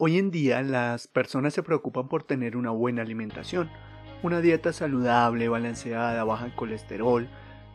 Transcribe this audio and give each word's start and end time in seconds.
Hoy 0.00 0.16
en 0.16 0.30
día 0.30 0.62
las 0.62 1.08
personas 1.08 1.54
se 1.54 1.64
preocupan 1.64 2.06
por 2.06 2.22
tener 2.22 2.56
una 2.56 2.70
buena 2.70 3.02
alimentación, 3.02 3.68
una 4.22 4.40
dieta 4.40 4.72
saludable, 4.72 5.48
balanceada, 5.48 6.22
baja 6.22 6.46
en 6.46 6.52
colesterol, 6.52 7.26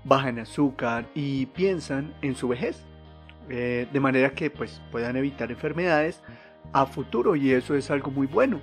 baja 0.06 0.30
en 0.30 0.40
azúcar 0.40 1.06
y 1.14 1.48
piensan 1.48 2.14
en 2.22 2.36
su 2.36 2.48
vejez, 2.48 2.82
eh, 3.50 3.90
de 3.92 4.00
manera 4.00 4.30
que 4.30 4.50
pues, 4.50 4.82
puedan 4.90 5.18
evitar 5.18 5.52
enfermedades 5.52 6.22
a 6.72 6.86
futuro 6.86 7.36
y 7.36 7.52
eso 7.52 7.76
es 7.76 7.92
algo 7.92 8.10
muy 8.10 8.28
bueno. 8.28 8.62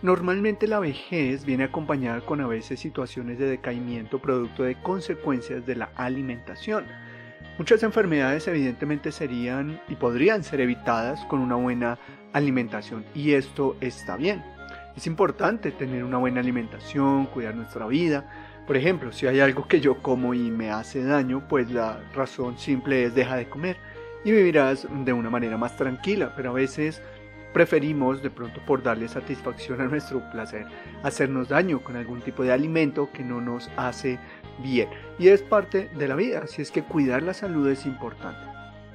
Normalmente 0.00 0.66
la 0.66 0.80
vejez 0.80 1.44
viene 1.44 1.64
acompañada 1.64 2.22
con 2.22 2.40
a 2.40 2.46
veces 2.46 2.80
situaciones 2.80 3.38
de 3.38 3.44
decaimiento 3.44 4.22
producto 4.22 4.62
de 4.62 4.80
consecuencias 4.80 5.66
de 5.66 5.76
la 5.76 5.90
alimentación. 5.96 6.86
Muchas 7.58 7.82
enfermedades 7.82 8.48
evidentemente 8.48 9.12
serían 9.12 9.82
y 9.86 9.96
podrían 9.96 10.42
ser 10.42 10.62
evitadas 10.62 11.22
con 11.26 11.40
una 11.40 11.56
buena 11.56 11.98
alimentación. 12.32 13.04
Y 13.14 13.32
esto 13.32 13.76
está 13.80 14.16
bien. 14.16 14.42
Es 14.96 15.06
importante 15.06 15.70
tener 15.70 16.04
una 16.04 16.18
buena 16.18 16.40
alimentación, 16.40 17.26
cuidar 17.26 17.54
nuestra 17.54 17.86
vida. 17.86 18.24
Por 18.66 18.76
ejemplo, 18.76 19.12
si 19.12 19.26
hay 19.26 19.40
algo 19.40 19.66
que 19.66 19.80
yo 19.80 19.98
como 19.98 20.34
y 20.34 20.50
me 20.50 20.70
hace 20.70 21.02
daño, 21.02 21.46
pues 21.48 21.70
la 21.70 22.00
razón 22.14 22.58
simple 22.58 23.04
es 23.04 23.14
deja 23.14 23.36
de 23.36 23.48
comer. 23.48 23.76
Y 24.24 24.30
vivirás 24.30 24.86
de 25.04 25.12
una 25.12 25.30
manera 25.30 25.56
más 25.56 25.76
tranquila, 25.76 26.32
pero 26.36 26.50
a 26.50 26.52
veces 26.52 27.02
preferimos 27.52 28.22
de 28.22 28.30
pronto 28.30 28.60
por 28.64 28.82
darle 28.82 29.08
satisfacción 29.08 29.80
a 29.80 29.84
nuestro 29.84 30.22
placer 30.30 30.66
hacernos 31.02 31.50
daño 31.50 31.82
con 31.82 31.96
algún 31.96 32.22
tipo 32.22 32.42
de 32.42 32.50
alimento 32.50 33.10
que 33.12 33.22
no 33.22 33.40
nos 33.40 33.70
hace 33.76 34.18
bien. 34.62 34.88
Y 35.18 35.28
es 35.28 35.42
parte 35.42 35.90
de 35.94 36.08
la 36.08 36.14
vida 36.14 36.42
así 36.44 36.62
es 36.62 36.70
que 36.70 36.82
cuidar 36.82 37.22
la 37.22 37.34
salud 37.34 37.68
es 37.68 37.84
importante. 37.84 38.40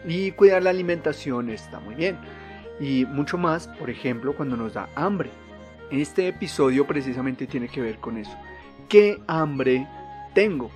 Y 0.07 0.31
cuidar 0.31 0.63
la 0.63 0.69
alimentación 0.69 1.49
está 1.49 1.79
muy 1.79 1.95
bien 1.95 2.17
y 2.79 3.05
mucho 3.05 3.37
más 3.37 3.67
por 3.67 3.89
ejemplo 3.89 4.35
cuando 4.35 4.57
nos 4.57 4.73
da 4.73 4.89
hambre. 4.95 5.29
Este 5.91 6.27
episodio 6.27 6.85
precisamente 6.85 7.47
tiene 7.47 7.67
que 7.69 7.81
ver 7.81 7.97
con 7.99 8.17
eso. 8.17 8.35
Qué 8.89 9.21
hambre 9.27 9.87
tengo 10.33 10.69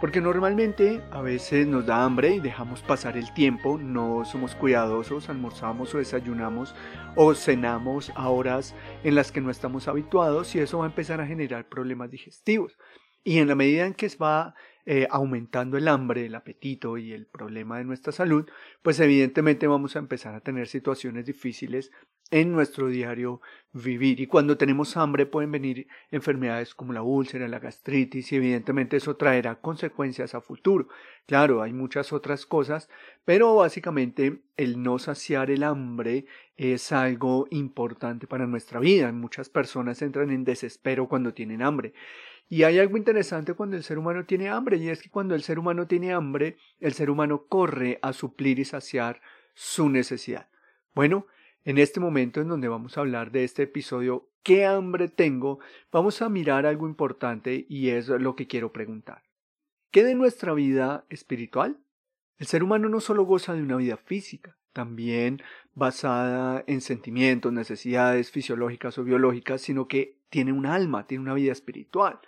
porque 0.00 0.20
normalmente 0.20 1.02
a 1.10 1.22
veces 1.22 1.66
nos 1.66 1.86
da 1.86 2.04
hambre 2.04 2.34
y 2.34 2.40
dejamos 2.40 2.82
pasar 2.82 3.16
el 3.16 3.32
tiempo, 3.32 3.78
no 3.78 4.24
somos 4.24 4.54
cuidadosos, 4.54 5.30
almorzamos 5.30 5.94
o 5.94 5.98
desayunamos 5.98 6.74
o 7.14 7.34
cenamos 7.34 8.12
a 8.14 8.28
horas 8.28 8.74
en 9.04 9.14
las 9.14 9.32
que 9.32 9.40
no 9.40 9.50
estamos 9.50 9.88
habituados 9.88 10.54
y 10.54 10.58
eso 10.58 10.78
va 10.78 10.84
a 10.84 10.88
empezar 10.88 11.20
a 11.20 11.26
generar 11.26 11.68
problemas 11.68 12.10
digestivos. 12.10 12.76
Y 13.24 13.38
en 13.38 13.48
la 13.48 13.54
medida 13.54 13.86
en 13.86 13.94
que 13.94 14.08
va 14.20 14.54
eh, 14.88 15.08
aumentando 15.10 15.76
el 15.76 15.88
hambre, 15.88 16.26
el 16.26 16.34
apetito 16.36 16.96
y 16.96 17.12
el 17.12 17.26
problema 17.26 17.78
de 17.78 17.84
nuestra 17.84 18.12
salud, 18.12 18.48
pues 18.82 19.00
evidentemente 19.00 19.66
vamos 19.66 19.96
a 19.96 19.98
empezar 19.98 20.36
a 20.36 20.40
tener 20.40 20.68
situaciones 20.68 21.26
difíciles 21.26 21.90
en 22.30 22.52
nuestro 22.52 22.88
diario 22.88 23.40
vivir. 23.72 24.20
Y 24.20 24.26
cuando 24.26 24.56
tenemos 24.56 24.96
hambre 24.96 25.26
pueden 25.26 25.52
venir 25.52 25.88
enfermedades 26.10 26.74
como 26.74 26.92
la 26.92 27.02
úlcera, 27.02 27.48
la 27.48 27.58
gastritis 27.58 28.30
y 28.32 28.36
evidentemente 28.36 28.96
eso 28.96 29.16
traerá 29.16 29.56
consecuencias 29.56 30.34
a 30.34 30.40
futuro. 30.40 30.88
Claro, 31.26 31.62
hay 31.62 31.72
muchas 31.72 32.12
otras 32.12 32.46
cosas, 32.46 32.88
pero 33.24 33.56
básicamente 33.56 34.42
el 34.56 34.82
no 34.82 34.98
saciar 35.00 35.50
el 35.50 35.64
hambre 35.64 36.26
es 36.56 36.92
algo 36.92 37.46
importante 37.50 38.26
para 38.26 38.46
nuestra 38.46 38.80
vida. 38.80 39.10
Muchas 39.12 39.48
personas 39.48 40.00
entran 40.02 40.30
en 40.30 40.44
desespero 40.44 41.08
cuando 41.08 41.34
tienen 41.34 41.62
hambre. 41.62 41.92
Y 42.48 42.62
hay 42.62 42.78
algo 42.78 42.96
interesante 42.96 43.54
cuando 43.54 43.76
el 43.76 43.82
ser 43.82 43.98
humano 43.98 44.24
tiene 44.24 44.48
hambre, 44.48 44.76
y 44.76 44.88
es 44.88 45.02
que 45.02 45.10
cuando 45.10 45.34
el 45.34 45.42
ser 45.42 45.58
humano 45.58 45.86
tiene 45.86 46.12
hambre, 46.12 46.58
el 46.78 46.92
ser 46.92 47.10
humano 47.10 47.46
corre 47.48 47.98
a 48.02 48.12
suplir 48.12 48.58
y 48.58 48.64
saciar 48.64 49.20
su 49.54 49.88
necesidad. 49.88 50.48
Bueno, 50.94 51.26
en 51.64 51.78
este 51.78 51.98
momento 51.98 52.40
en 52.40 52.48
donde 52.48 52.68
vamos 52.68 52.96
a 52.96 53.00
hablar 53.00 53.32
de 53.32 53.42
este 53.42 53.64
episodio, 53.64 54.30
¿qué 54.44 54.64
hambre 54.64 55.08
tengo? 55.08 55.58
Vamos 55.90 56.22
a 56.22 56.28
mirar 56.28 56.66
algo 56.66 56.86
importante 56.86 57.66
y 57.68 57.88
es 57.88 58.08
lo 58.08 58.36
que 58.36 58.46
quiero 58.46 58.72
preguntar. 58.72 59.22
¿Qué 59.90 60.04
de 60.04 60.14
nuestra 60.14 60.54
vida 60.54 61.04
espiritual? 61.08 61.78
El 62.38 62.46
ser 62.46 62.62
humano 62.62 62.88
no 62.88 63.00
solo 63.00 63.24
goza 63.24 63.54
de 63.54 63.62
una 63.62 63.76
vida 63.76 63.96
física, 63.96 64.56
también 64.72 65.42
basada 65.74 66.62
en 66.66 66.80
sentimientos, 66.80 67.52
necesidades 67.52 68.30
fisiológicas 68.30 68.98
o 68.98 69.04
biológicas, 69.04 69.62
sino 69.62 69.88
que 69.88 70.15
tiene 70.30 70.52
un 70.52 70.66
alma, 70.66 71.06
tiene 71.06 71.22
una 71.22 71.34
vida 71.34 71.52
espiritual. 71.52 72.20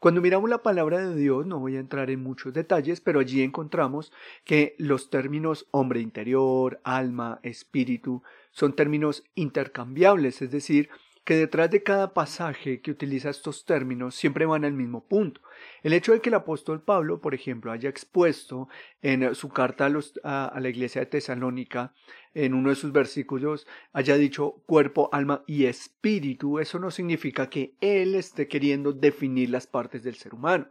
Cuando 0.00 0.20
miramos 0.20 0.50
la 0.50 0.62
palabra 0.62 0.98
de 0.98 1.16
Dios, 1.16 1.46
no 1.46 1.58
voy 1.58 1.76
a 1.76 1.80
entrar 1.80 2.10
en 2.10 2.22
muchos 2.22 2.52
detalles, 2.52 3.00
pero 3.00 3.20
allí 3.20 3.42
encontramos 3.42 4.12
que 4.44 4.74
los 4.76 5.08
términos 5.08 5.66
hombre 5.70 6.00
interior, 6.00 6.78
alma, 6.84 7.40
espíritu, 7.42 8.22
son 8.50 8.74
términos 8.74 9.24
intercambiables, 9.34 10.42
es 10.42 10.50
decir, 10.50 10.90
que 11.24 11.36
detrás 11.36 11.70
de 11.70 11.82
cada 11.82 12.12
pasaje 12.12 12.82
que 12.82 12.90
utiliza 12.90 13.30
estos 13.30 13.64
términos 13.64 14.14
siempre 14.14 14.44
van 14.44 14.64
al 14.64 14.74
mismo 14.74 15.06
punto. 15.06 15.40
El 15.82 15.94
hecho 15.94 16.12
de 16.12 16.20
que 16.20 16.28
el 16.28 16.34
apóstol 16.34 16.82
Pablo, 16.82 17.20
por 17.20 17.34
ejemplo, 17.34 17.72
haya 17.72 17.88
expuesto 17.88 18.68
en 19.00 19.34
su 19.34 19.48
carta 19.48 19.90
a, 20.22 20.60
la 20.60 20.68
iglesia 20.68 21.00
de 21.00 21.06
Tesalónica, 21.06 21.94
en 22.34 22.52
uno 22.52 22.68
de 22.68 22.76
sus 22.76 22.92
versículos, 22.92 23.66
haya 23.92 24.16
dicho 24.16 24.62
cuerpo, 24.66 25.08
alma 25.12 25.44
y 25.46 25.64
espíritu, 25.64 26.58
eso 26.58 26.78
no 26.78 26.90
significa 26.90 27.48
que 27.48 27.74
él 27.80 28.14
esté 28.14 28.46
queriendo 28.46 28.92
definir 28.92 29.50
las 29.50 29.66
partes 29.66 30.02
del 30.02 30.16
ser 30.16 30.34
humano. 30.34 30.68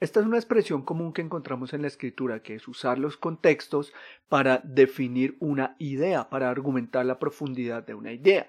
Esta 0.00 0.18
es 0.20 0.26
una 0.26 0.38
expresión 0.38 0.82
común 0.82 1.12
que 1.12 1.22
encontramos 1.22 1.72
en 1.72 1.82
la 1.82 1.88
escritura, 1.88 2.42
que 2.42 2.56
es 2.56 2.66
usar 2.66 2.98
los 2.98 3.16
contextos 3.16 3.92
para 4.28 4.60
definir 4.64 5.36
una 5.38 5.76
idea, 5.78 6.28
para 6.28 6.50
argumentar 6.50 7.06
la 7.06 7.20
profundidad 7.20 7.86
de 7.86 7.94
una 7.94 8.12
idea. 8.12 8.48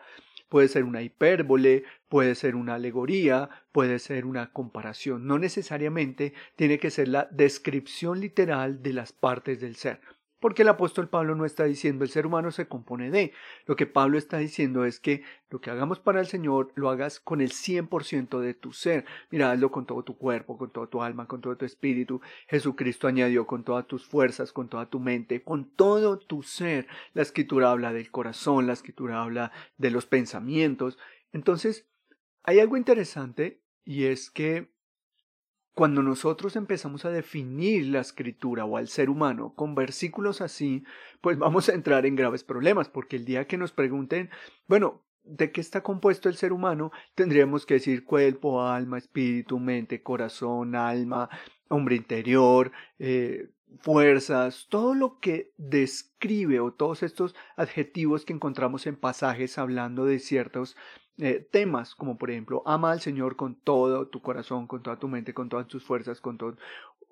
Puede 0.49 0.67
ser 0.67 0.83
una 0.83 1.01
hipérbole, 1.01 1.83
puede 2.07 2.35
ser 2.35 2.55
una 2.55 2.75
alegoría, 2.75 3.49
puede 3.71 3.99
ser 3.99 4.25
una 4.25 4.51
comparación. 4.51 5.25
No 5.27 5.39
necesariamente 5.39 6.33
tiene 6.55 6.79
que 6.79 6.91
ser 6.91 7.07
la 7.07 7.27
descripción 7.31 8.19
literal 8.19 8.81
de 8.81 8.93
las 8.93 9.11
partes 9.11 9.59
del 9.59 9.75
ser. 9.75 9.99
Porque 10.45 10.61
el 10.61 10.67
apóstol 10.67 11.09
Pablo 11.09 11.33
no 11.33 11.43
está 11.43 11.63
diciendo 11.63 12.03
el 12.03 12.11
ser 12.11 12.27
humano 12.27 12.51
se 12.51 12.67
compone 12.67 13.09
de. 13.09 13.33
Lo 13.65 13.75
que 13.75 13.87
Pablo 13.87 14.19
está 14.19 14.37
diciendo 14.37 14.85
es 14.85 14.99
que 14.99 15.23
lo 15.49 15.59
que 15.59 15.71
hagamos 15.71 15.99
para 15.99 16.19
el 16.19 16.27
Señor 16.27 16.71
lo 16.75 16.91
hagas 16.91 17.19
con 17.19 17.41
el 17.41 17.49
100% 17.49 18.39
de 18.39 18.53
tu 18.53 18.71
ser. 18.71 19.05
Mira, 19.31 19.51
hazlo 19.51 19.71
con 19.71 19.87
todo 19.87 20.03
tu 20.03 20.19
cuerpo, 20.19 20.55
con 20.59 20.69
todo 20.69 20.87
tu 20.87 21.01
alma, 21.01 21.27
con 21.27 21.41
todo 21.41 21.57
tu 21.57 21.65
espíritu. 21.65 22.21
Jesucristo 22.47 23.07
añadió 23.07 23.47
con 23.47 23.63
todas 23.63 23.87
tus 23.87 24.05
fuerzas, 24.05 24.53
con 24.53 24.69
toda 24.69 24.87
tu 24.87 24.99
mente, 24.99 25.41
con 25.41 25.65
todo 25.75 26.19
tu 26.19 26.43
ser. 26.43 26.85
La 27.15 27.23
escritura 27.23 27.71
habla 27.71 27.91
del 27.91 28.11
corazón, 28.11 28.67
la 28.67 28.73
escritura 28.73 29.23
habla 29.23 29.51
de 29.79 29.89
los 29.89 30.05
pensamientos. 30.05 30.99
Entonces, 31.33 31.87
hay 32.43 32.59
algo 32.59 32.77
interesante 32.77 33.63
y 33.83 34.03
es 34.03 34.29
que 34.29 34.74
cuando 35.75 36.01
nosotros 36.01 36.55
empezamos 36.55 37.03
a 37.03 37.11
definir 37.11 37.87
la 37.87 37.99
escritura 37.99 38.63
o 38.63 38.77
al 38.77 38.87
ser 38.87 39.09
humano 39.09 39.53
con 39.55 39.75
versículos 39.75 40.39
así, 40.39 40.85
pues 41.19 41.37
vamos 41.37 41.67
a 41.67 41.73
entrar 41.73 42.05
en 42.05 42.15
graves 42.15 42.45
problemas, 42.45 42.87
porque 42.87 43.17
el 43.17 43.25
día 43.25 43.45
que 43.45 43.57
nos 43.57 43.73
pregunten, 43.73 44.29
bueno, 44.67 45.03
¿de 45.25 45.51
qué 45.51 45.59
está 45.59 45.83
compuesto 45.83 46.29
el 46.29 46.37
ser 46.37 46.53
humano? 46.53 46.91
Tendríamos 47.13 47.65
que 47.65 47.75
decir 47.75 48.05
cuerpo, 48.05 48.63
alma, 48.63 48.97
espíritu, 48.97 49.59
mente, 49.59 50.01
corazón, 50.01 50.75
alma, 50.75 51.29
hombre 51.67 51.97
interior, 51.97 52.71
eh, 52.97 53.49
fuerzas, 53.81 54.67
todo 54.69 54.95
lo 54.95 55.19
que 55.19 55.51
describe 55.57 56.61
o 56.61 56.71
todos 56.71 57.03
estos 57.03 57.35
adjetivos 57.57 58.23
que 58.23 58.31
encontramos 58.31 58.87
en 58.87 58.95
pasajes 58.95 59.57
hablando 59.57 60.05
de 60.05 60.19
ciertos 60.19 60.77
eh, 61.17 61.47
temas 61.51 61.95
como 61.95 62.17
por 62.17 62.29
ejemplo 62.29 62.61
ama 62.65 62.91
al 62.91 62.99
Señor 62.99 63.35
con 63.35 63.55
todo 63.55 64.07
tu 64.07 64.21
corazón, 64.21 64.67
con 64.67 64.83
toda 64.83 64.99
tu 64.99 65.07
mente, 65.07 65.33
con 65.33 65.49
todas 65.49 65.67
tus 65.67 65.83
fuerzas, 65.83 66.19
con 66.21 66.37
todo 66.37 66.57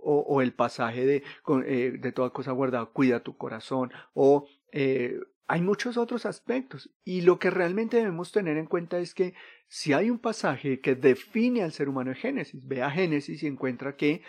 o, 0.06 0.41
el 0.41 0.53
pasaje 0.53 1.06
de, 1.06 1.24
eh, 1.66 1.97
de 1.97 2.12
toda 2.12 2.31
cosa 2.31 2.52
guardada, 2.52 2.86
cuida 2.88 3.22
tu 3.22 3.38
corazón 3.38 3.92
o 4.13 4.47
eh, 4.74 5.18
hay 5.47 5.62
muchos 5.62 5.97
otros 5.97 6.25
aspectos. 6.25 6.90
Y 7.03 7.22
lo 7.22 7.40
que 7.40 7.50
realmente 7.50 7.97
debemos 7.97 8.31
tener 8.31 8.58
en 8.58 8.66
cuenta 8.66 9.00
es 9.00 9.13
que 9.13 9.33
si 9.68 9.94
hay 9.94 10.10
un 10.10 10.19
pasaje 10.19 10.80
que 10.80 10.95
define 10.95 11.63
al 11.63 11.72
ser 11.72 11.89
humano 11.89 12.12
en 12.12 12.18
Génesis, 12.18 12.68
ve 12.68 12.81
a 12.81 12.92
Génesis 12.92 13.44
y 13.44 13.48
encuentra 13.48 13.95
que 13.95 14.24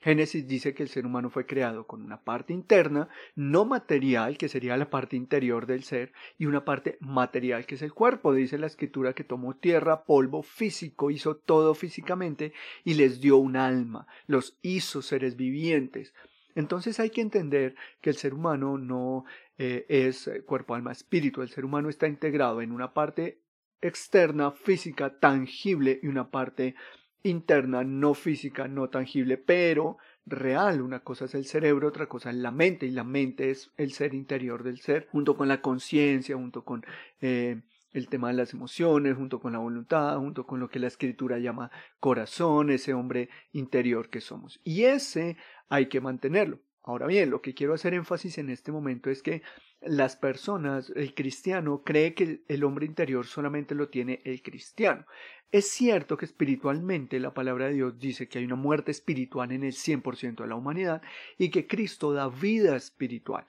Génesis 0.00 0.46
dice 0.46 0.74
que 0.74 0.84
el 0.84 0.88
ser 0.88 1.06
humano 1.06 1.28
fue 1.28 1.44
creado 1.44 1.86
con 1.86 2.02
una 2.02 2.22
parte 2.22 2.52
interna, 2.52 3.08
no 3.34 3.64
material, 3.64 4.38
que 4.38 4.48
sería 4.48 4.76
la 4.76 4.90
parte 4.90 5.16
interior 5.16 5.66
del 5.66 5.82
ser, 5.82 6.12
y 6.38 6.46
una 6.46 6.64
parte 6.64 6.98
material, 7.00 7.66
que 7.66 7.74
es 7.74 7.82
el 7.82 7.92
cuerpo. 7.92 8.32
Dice 8.32 8.58
la 8.58 8.68
escritura 8.68 9.12
que 9.12 9.24
tomó 9.24 9.56
tierra, 9.56 10.04
polvo 10.04 10.42
físico, 10.42 11.10
hizo 11.10 11.36
todo 11.36 11.74
físicamente 11.74 12.52
y 12.84 12.94
les 12.94 13.20
dio 13.20 13.38
un 13.38 13.56
alma, 13.56 14.06
los 14.26 14.56
hizo 14.62 15.02
seres 15.02 15.36
vivientes. 15.36 16.14
Entonces 16.54 16.98
hay 17.00 17.10
que 17.10 17.20
entender 17.20 17.74
que 18.00 18.10
el 18.10 18.16
ser 18.16 18.34
humano 18.34 18.78
no 18.78 19.24
eh, 19.58 19.84
es 19.88 20.30
cuerpo, 20.46 20.74
alma, 20.74 20.92
espíritu. 20.92 21.42
El 21.42 21.50
ser 21.50 21.64
humano 21.64 21.88
está 21.88 22.08
integrado 22.08 22.62
en 22.62 22.72
una 22.72 22.94
parte 22.94 23.40
externa, 23.80 24.50
física, 24.50 25.18
tangible 25.18 26.00
y 26.02 26.08
una 26.08 26.30
parte 26.30 26.74
interna, 27.22 27.84
no 27.84 28.14
física, 28.14 28.68
no 28.68 28.88
tangible, 28.88 29.38
pero 29.38 29.98
real. 30.26 30.80
Una 30.82 31.00
cosa 31.00 31.26
es 31.26 31.34
el 31.34 31.44
cerebro, 31.44 31.88
otra 31.88 32.06
cosa 32.06 32.30
es 32.30 32.36
la 32.36 32.50
mente, 32.50 32.86
y 32.86 32.90
la 32.90 33.04
mente 33.04 33.50
es 33.50 33.70
el 33.76 33.92
ser 33.92 34.14
interior 34.14 34.62
del 34.62 34.80
ser, 34.80 35.08
junto 35.10 35.36
con 35.36 35.48
la 35.48 35.60
conciencia, 35.60 36.36
junto 36.36 36.64
con 36.64 36.84
eh, 37.20 37.60
el 37.92 38.08
tema 38.08 38.28
de 38.28 38.34
las 38.34 38.52
emociones, 38.52 39.16
junto 39.16 39.40
con 39.40 39.52
la 39.52 39.58
voluntad, 39.58 40.16
junto 40.18 40.46
con 40.46 40.60
lo 40.60 40.68
que 40.68 40.78
la 40.78 40.86
escritura 40.86 41.38
llama 41.38 41.70
corazón, 42.00 42.70
ese 42.70 42.94
hombre 42.94 43.28
interior 43.52 44.10
que 44.10 44.20
somos. 44.20 44.60
Y 44.64 44.84
ese 44.84 45.36
hay 45.68 45.86
que 45.86 46.00
mantenerlo. 46.00 46.60
Ahora 46.82 47.06
bien, 47.06 47.30
lo 47.30 47.42
que 47.42 47.54
quiero 47.54 47.74
hacer 47.74 47.94
énfasis 47.94 48.38
en 48.38 48.48
este 48.48 48.72
momento 48.72 49.10
es 49.10 49.22
que 49.22 49.42
las 49.80 50.16
personas, 50.16 50.90
el 50.96 51.14
cristiano, 51.14 51.82
cree 51.84 52.14
que 52.14 52.42
el 52.48 52.64
hombre 52.64 52.86
interior 52.86 53.26
solamente 53.26 53.74
lo 53.74 53.88
tiene 53.88 54.20
el 54.24 54.42
cristiano. 54.42 55.04
Es 55.50 55.68
cierto 55.68 56.16
que 56.16 56.24
espiritualmente 56.24 57.20
la 57.20 57.32
palabra 57.32 57.66
de 57.66 57.74
Dios 57.74 57.98
dice 57.98 58.28
que 58.28 58.38
hay 58.38 58.44
una 58.44 58.54
muerte 58.54 58.90
espiritual 58.90 59.52
en 59.52 59.64
el 59.64 59.72
100% 59.72 60.42
de 60.42 60.46
la 60.46 60.56
humanidad 60.56 61.02
y 61.38 61.50
que 61.50 61.66
Cristo 61.66 62.12
da 62.12 62.28
vida 62.28 62.76
espiritual. 62.76 63.46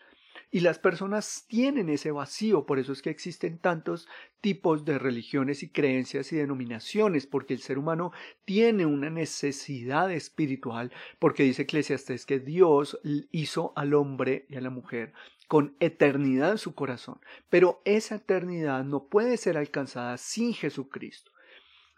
Y 0.51 0.62
las 0.62 0.80
personas 0.80 1.46
tienen 1.48 1.90
ese 1.90 2.12
vacío, 2.12 2.66
por 2.66 2.80
eso 2.80 2.92
es 2.92 3.04
que 3.04 3.12
existen 3.12 3.60
tantos 3.60 4.07
tipos 4.42 4.84
de 4.84 4.98
religiones 4.98 5.62
y 5.62 5.69
creencias 5.69 6.31
y 6.31 6.38
denominaciones, 6.38 7.28
porque 7.28 7.54
el 7.54 7.60
ser 7.60 7.78
humano 7.78 8.12
tiene 8.46 8.88
una 8.88 9.12
necesidad 9.12 10.12
espiritual, 10.12 10.92
porque 11.19 11.44
dice 11.44 11.63
Eclesiastes 11.63 12.25
que 12.25 12.40
Dios 12.40 13.00
hizo 13.31 13.74
al 13.75 13.94
hombre 13.94 14.48
y 14.50 14.56
a 14.56 14.62
la 14.62 14.72
mujer 14.72 15.13
con 15.48 15.75
eternidad 15.80 16.52
en 16.52 16.57
su 16.60 16.75
corazón, 16.75 17.19
pero 17.50 17.81
esa 17.84 18.16
eternidad 18.16 18.84
no 18.84 19.06
puede 19.06 19.36
ser 19.38 19.57
alcanzada 19.57 20.18
sin 20.18 20.54
Jesucristo. 20.54 21.31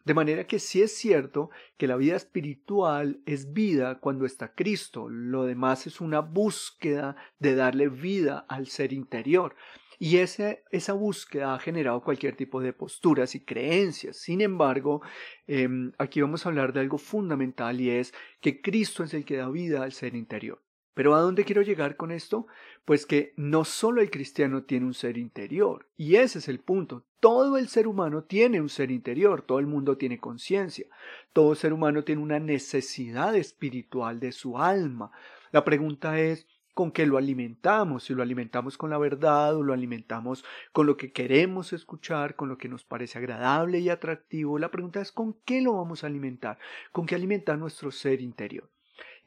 De 0.06 0.14
manera 0.14 0.46
que 0.46 0.60
sí 0.60 0.82
es 0.82 0.96
cierto 0.96 1.50
que 1.78 1.88
la 1.88 1.96
vida 1.96 2.16
espiritual 2.16 3.22
es 3.26 3.54
vida 3.54 4.00
cuando 4.00 4.26
está 4.26 4.54
Cristo, 4.54 5.10
lo 5.10 5.46
demás 5.46 5.88
es 5.88 6.02
una 6.02 6.22
búsqueda 6.22 7.16
de 7.40 7.56
darle 7.56 7.90
vida 7.90 8.46
al 8.50 8.68
ser 8.68 8.94
interior. 8.94 9.56
Y 10.00 10.18
ese, 10.18 10.64
esa 10.72 10.94
búsqueda 10.94 11.54
ha 11.54 11.60
generado 11.60 12.02
cualquier 12.02 12.36
tipo 12.36 12.60
de 12.60 12.74
posturas 12.74 13.36
y 13.36 13.46
creencias. 13.46 14.18
Sin 14.18 14.42
embargo, 14.42 15.04
em, 15.46 15.92
aquí 16.00 16.22
vamos 16.22 16.44
a 16.44 16.50
hablar 16.50 16.74
de 16.74 16.80
algo 16.80 16.98
fundamental 16.98 17.80
y 17.80 17.92
es 17.92 18.12
que 18.40 18.62
Cristo 18.62 19.04
es 19.04 19.14
el 19.14 19.26
que 19.26 19.38
da 19.38 19.48
vida 19.50 19.84
al 19.84 19.92
ser 19.92 20.16
interior. 20.16 20.64
Pero 20.96 21.14
¿a 21.14 21.22
dónde 21.22 21.46
quiero 21.46 21.62
llegar 21.62 21.98
con 21.98 22.12
esto? 22.12 22.48
Pues 22.84 23.06
que 23.06 23.34
no 23.38 23.64
solo 23.64 24.02
el 24.02 24.10
cristiano 24.10 24.64
tiene 24.64 24.88
un 24.88 24.94
ser 24.94 25.18
interior, 25.18 25.88
y 25.96 26.16
ese 26.16 26.40
es 26.40 26.48
el 26.48 26.60
punto. 26.60 27.06
Todo 27.22 27.60
el 27.60 27.68
ser 27.68 27.88
humano 27.88 28.24
tiene 28.24 28.60
un 28.60 28.68
ser 28.68 28.90
interior, 28.90 29.44
todo 29.44 29.60
el 29.60 29.68
mundo 29.68 29.96
tiene 29.96 30.20
conciencia, 30.20 30.88
todo 31.34 31.54
ser 31.54 31.72
humano 31.72 32.04
tiene 32.04 32.20
una 32.20 32.40
necesidad 32.40 33.36
espiritual 33.36 34.20
de 34.20 34.32
su 34.32 34.58
alma. 34.58 35.12
La 35.52 35.64
pregunta 35.64 36.20
es, 36.20 36.48
¿con 36.74 36.92
qué 36.92 37.06
lo 37.06 37.20
alimentamos? 37.20 38.06
Si 38.06 38.16
lo 38.16 38.24
alimentamos 38.24 38.76
con 38.76 38.90
la 38.90 38.98
verdad 38.98 39.56
o 39.56 39.62
lo 39.62 39.72
alimentamos 39.72 40.44
con 40.72 40.88
lo 40.88 40.98
que 40.98 41.12
queremos 41.12 41.74
escuchar, 41.74 42.36
con 42.36 42.50
lo 42.50 42.58
que 42.58 42.70
nos 42.70 42.84
parece 42.86 43.20
agradable 43.20 43.78
y 43.78 43.90
atractivo. 43.90 44.58
La 44.58 44.72
pregunta 44.72 45.00
es, 45.00 45.12
¿con 45.12 45.34
qué 45.46 45.62
lo 45.62 45.74
vamos 45.74 46.04
a 46.04 46.08
alimentar? 46.08 46.58
¿Con 46.92 47.06
qué 47.06 47.14
alimentar 47.14 47.56
nuestro 47.56 47.92
ser 47.92 48.20
interior? 48.20 48.68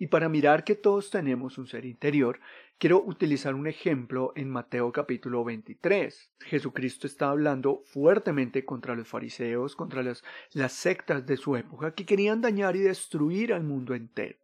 Y 0.01 0.09
para 0.09 0.29
mirar 0.29 0.65
que 0.65 0.75
todos 0.75 1.11
tenemos 1.11 1.59
un 1.59 1.69
ser 1.69 1.85
interior, 1.85 2.41
quiero 2.79 3.03
utilizar 3.03 3.55
un 3.55 3.67
ejemplo 3.67 4.33
en 4.37 4.51
Mateo 4.51 4.93
capítulo 4.93 5.45
23. 5.45 6.31
Jesucristo 6.41 7.07
está 7.07 7.31
hablando 7.31 7.83
fuertemente 7.87 8.65
contra 8.65 8.95
los 8.95 9.09
fariseos, 9.09 9.77
contra 9.77 10.03
las, 10.03 10.25
las 10.53 10.73
sectas 10.73 11.27
de 11.27 11.37
su 11.37 11.57
época 11.57 11.95
que 11.95 12.07
querían 12.07 12.41
dañar 12.41 12.77
y 12.77 12.81
destruir 12.81 13.53
al 13.53 13.65
mundo 13.65 13.95
entero. 13.95 14.39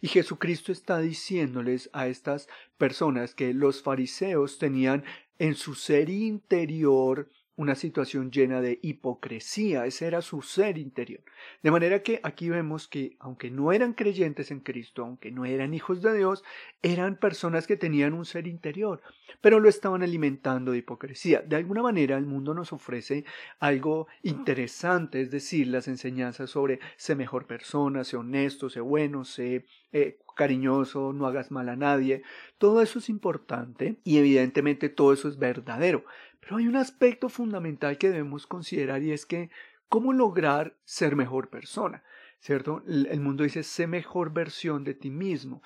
Y 0.00 0.08
Jesucristo 0.08 0.70
está 0.70 0.98
diciéndoles 0.98 1.90
a 1.92 2.06
estas 2.06 2.48
personas 2.76 3.34
que 3.34 3.52
los 3.52 3.82
fariseos 3.82 4.58
tenían 4.58 5.04
en 5.38 5.54
su 5.54 5.74
ser 5.74 6.08
interior 6.10 7.28
una 7.58 7.74
situación 7.74 8.30
llena 8.30 8.60
de 8.60 8.78
hipocresía, 8.82 9.84
ese 9.84 10.06
era 10.06 10.22
su 10.22 10.42
ser 10.42 10.78
interior. 10.78 11.24
De 11.60 11.72
manera 11.72 12.04
que 12.04 12.20
aquí 12.22 12.48
vemos 12.48 12.86
que 12.86 13.16
aunque 13.18 13.50
no 13.50 13.72
eran 13.72 13.94
creyentes 13.94 14.52
en 14.52 14.60
Cristo, 14.60 15.02
aunque 15.02 15.32
no 15.32 15.44
eran 15.44 15.74
hijos 15.74 16.00
de 16.00 16.16
Dios, 16.16 16.44
eran 16.82 17.16
personas 17.16 17.66
que 17.66 17.76
tenían 17.76 18.14
un 18.14 18.24
ser 18.24 18.46
interior, 18.46 19.02
pero 19.40 19.58
lo 19.58 19.68
estaban 19.68 20.04
alimentando 20.04 20.70
de 20.70 20.78
hipocresía. 20.78 21.40
De 21.40 21.56
alguna 21.56 21.82
manera 21.82 22.16
el 22.16 22.26
mundo 22.26 22.54
nos 22.54 22.72
ofrece 22.72 23.24
algo 23.58 24.06
interesante, 24.22 25.20
es 25.20 25.32
decir, 25.32 25.66
las 25.66 25.88
enseñanzas 25.88 26.50
sobre 26.50 26.78
sé 26.96 27.16
mejor 27.16 27.48
persona, 27.48 28.04
sé 28.04 28.16
honesto, 28.16 28.70
sé 28.70 28.78
bueno, 28.80 29.24
sé 29.24 29.66
eh, 29.90 30.18
cariñoso, 30.36 31.12
no 31.12 31.26
hagas 31.26 31.50
mal 31.50 31.68
a 31.68 31.74
nadie. 31.74 32.22
Todo 32.58 32.80
eso 32.80 33.00
es 33.00 33.08
importante 33.08 33.96
y 34.04 34.18
evidentemente 34.18 34.88
todo 34.88 35.12
eso 35.12 35.28
es 35.28 35.38
verdadero. 35.38 36.04
Pero 36.40 36.56
hay 36.56 36.66
un 36.66 36.76
aspecto 36.76 37.28
fundamental 37.28 37.98
que 37.98 38.10
debemos 38.10 38.46
considerar 38.46 39.02
y 39.02 39.12
es 39.12 39.26
que 39.26 39.50
cómo 39.88 40.12
lograr 40.12 40.76
ser 40.84 41.16
mejor 41.16 41.48
persona, 41.48 42.04
¿cierto? 42.40 42.82
El 42.86 43.20
mundo 43.20 43.44
dice, 43.44 43.62
sé 43.62 43.86
mejor 43.86 44.32
versión 44.32 44.84
de 44.84 44.94
ti 44.94 45.10
mismo. 45.10 45.62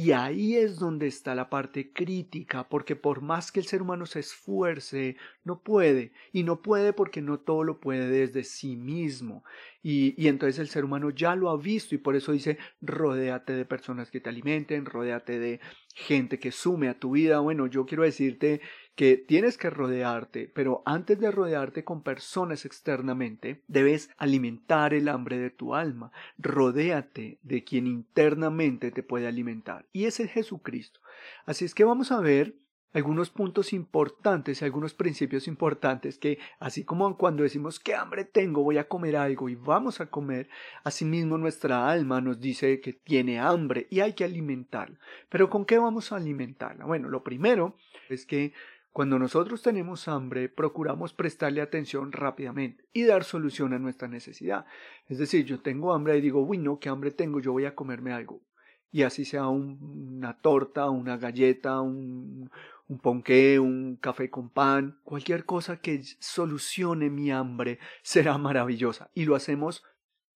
Y 0.00 0.12
ahí 0.12 0.54
es 0.54 0.78
donde 0.78 1.08
está 1.08 1.34
la 1.34 1.50
parte 1.50 1.92
crítica, 1.92 2.68
porque 2.68 2.94
por 2.94 3.20
más 3.20 3.50
que 3.50 3.58
el 3.58 3.66
ser 3.66 3.82
humano 3.82 4.06
se 4.06 4.20
esfuerce, 4.20 5.16
no 5.42 5.60
puede. 5.64 6.12
Y 6.30 6.44
no 6.44 6.62
puede 6.62 6.92
porque 6.92 7.20
no 7.20 7.40
todo 7.40 7.64
lo 7.64 7.80
puede 7.80 8.08
desde 8.08 8.44
sí 8.44 8.76
mismo. 8.76 9.42
Y, 9.82 10.14
y 10.16 10.28
entonces 10.28 10.60
el 10.60 10.68
ser 10.68 10.84
humano 10.84 11.10
ya 11.10 11.34
lo 11.34 11.50
ha 11.50 11.56
visto 11.56 11.96
y 11.96 11.98
por 11.98 12.14
eso 12.14 12.30
dice, 12.30 12.58
rodéate 12.80 13.54
de 13.54 13.64
personas 13.64 14.12
que 14.12 14.20
te 14.20 14.28
alimenten, 14.28 14.86
rodéate 14.86 15.40
de 15.40 15.58
gente 15.96 16.38
que 16.38 16.52
sume 16.52 16.88
a 16.88 17.00
tu 17.00 17.10
vida. 17.10 17.40
Bueno, 17.40 17.66
yo 17.66 17.84
quiero 17.84 18.04
decirte 18.04 18.60
que 18.98 19.16
tienes 19.16 19.56
que 19.56 19.70
rodearte, 19.70 20.50
pero 20.52 20.82
antes 20.84 21.20
de 21.20 21.30
rodearte 21.30 21.84
con 21.84 22.02
personas 22.02 22.64
externamente, 22.64 23.62
debes 23.68 24.10
alimentar 24.18 24.92
el 24.92 25.08
hambre 25.08 25.38
de 25.38 25.50
tu 25.50 25.76
alma. 25.76 26.10
Rodéate 26.36 27.38
de 27.44 27.62
quien 27.62 27.86
internamente 27.86 28.90
te 28.90 29.04
puede 29.04 29.28
alimentar. 29.28 29.86
Y 29.92 30.06
ese 30.06 30.24
es 30.24 30.32
Jesucristo. 30.32 30.98
Así 31.46 31.64
es 31.64 31.76
que 31.76 31.84
vamos 31.84 32.10
a 32.10 32.18
ver 32.18 32.56
algunos 32.92 33.30
puntos 33.30 33.72
importantes, 33.72 34.64
algunos 34.64 34.94
principios 34.94 35.46
importantes 35.46 36.18
que, 36.18 36.40
así 36.58 36.84
como 36.84 37.16
cuando 37.16 37.44
decimos 37.44 37.78
qué 37.78 37.94
hambre 37.94 38.24
tengo, 38.24 38.64
voy 38.64 38.78
a 38.78 38.88
comer 38.88 39.14
algo 39.16 39.48
y 39.48 39.54
vamos 39.54 40.00
a 40.00 40.06
comer, 40.06 40.48
asimismo 40.82 41.38
nuestra 41.38 41.88
alma 41.88 42.20
nos 42.20 42.40
dice 42.40 42.80
que 42.80 42.94
tiene 42.94 43.38
hambre 43.38 43.86
y 43.90 44.00
hay 44.00 44.14
que 44.14 44.24
alimentarla. 44.24 44.98
Pero 45.28 45.48
¿con 45.50 45.66
qué 45.66 45.78
vamos 45.78 46.10
a 46.10 46.16
alimentarla? 46.16 46.84
Bueno, 46.84 47.08
lo 47.08 47.22
primero 47.22 47.76
es 48.08 48.26
que 48.26 48.52
cuando 48.92 49.18
nosotros 49.18 49.62
tenemos 49.62 50.08
hambre, 50.08 50.48
procuramos 50.48 51.12
prestarle 51.12 51.60
atención 51.60 52.10
rápidamente 52.12 52.84
y 52.92 53.04
dar 53.04 53.24
solución 53.24 53.72
a 53.72 53.78
nuestra 53.78 54.08
necesidad. 54.08 54.66
Es 55.06 55.18
decir, 55.18 55.44
yo 55.44 55.60
tengo 55.60 55.92
hambre 55.92 56.16
y 56.16 56.20
digo, 56.20 56.42
uy, 56.42 56.58
no, 56.58 56.78
qué 56.78 56.88
hambre 56.88 57.10
tengo, 57.10 57.40
yo 57.40 57.52
voy 57.52 57.64
a 57.64 57.74
comerme 57.74 58.12
algo. 58.12 58.42
Y 58.90 59.02
así 59.02 59.24
sea 59.24 59.48
una 59.48 60.40
torta, 60.40 60.88
una 60.88 61.18
galleta, 61.18 61.80
un, 61.80 62.50
un 62.88 62.98
ponqué, 62.98 63.60
un 63.60 63.96
café 63.96 64.30
con 64.30 64.48
pan, 64.48 64.98
cualquier 65.04 65.44
cosa 65.44 65.80
que 65.80 66.02
solucione 66.20 67.10
mi 67.10 67.30
hambre 67.30 67.78
será 68.02 68.38
maravillosa. 68.38 69.10
Y 69.14 69.26
lo 69.26 69.36
hacemos 69.36 69.84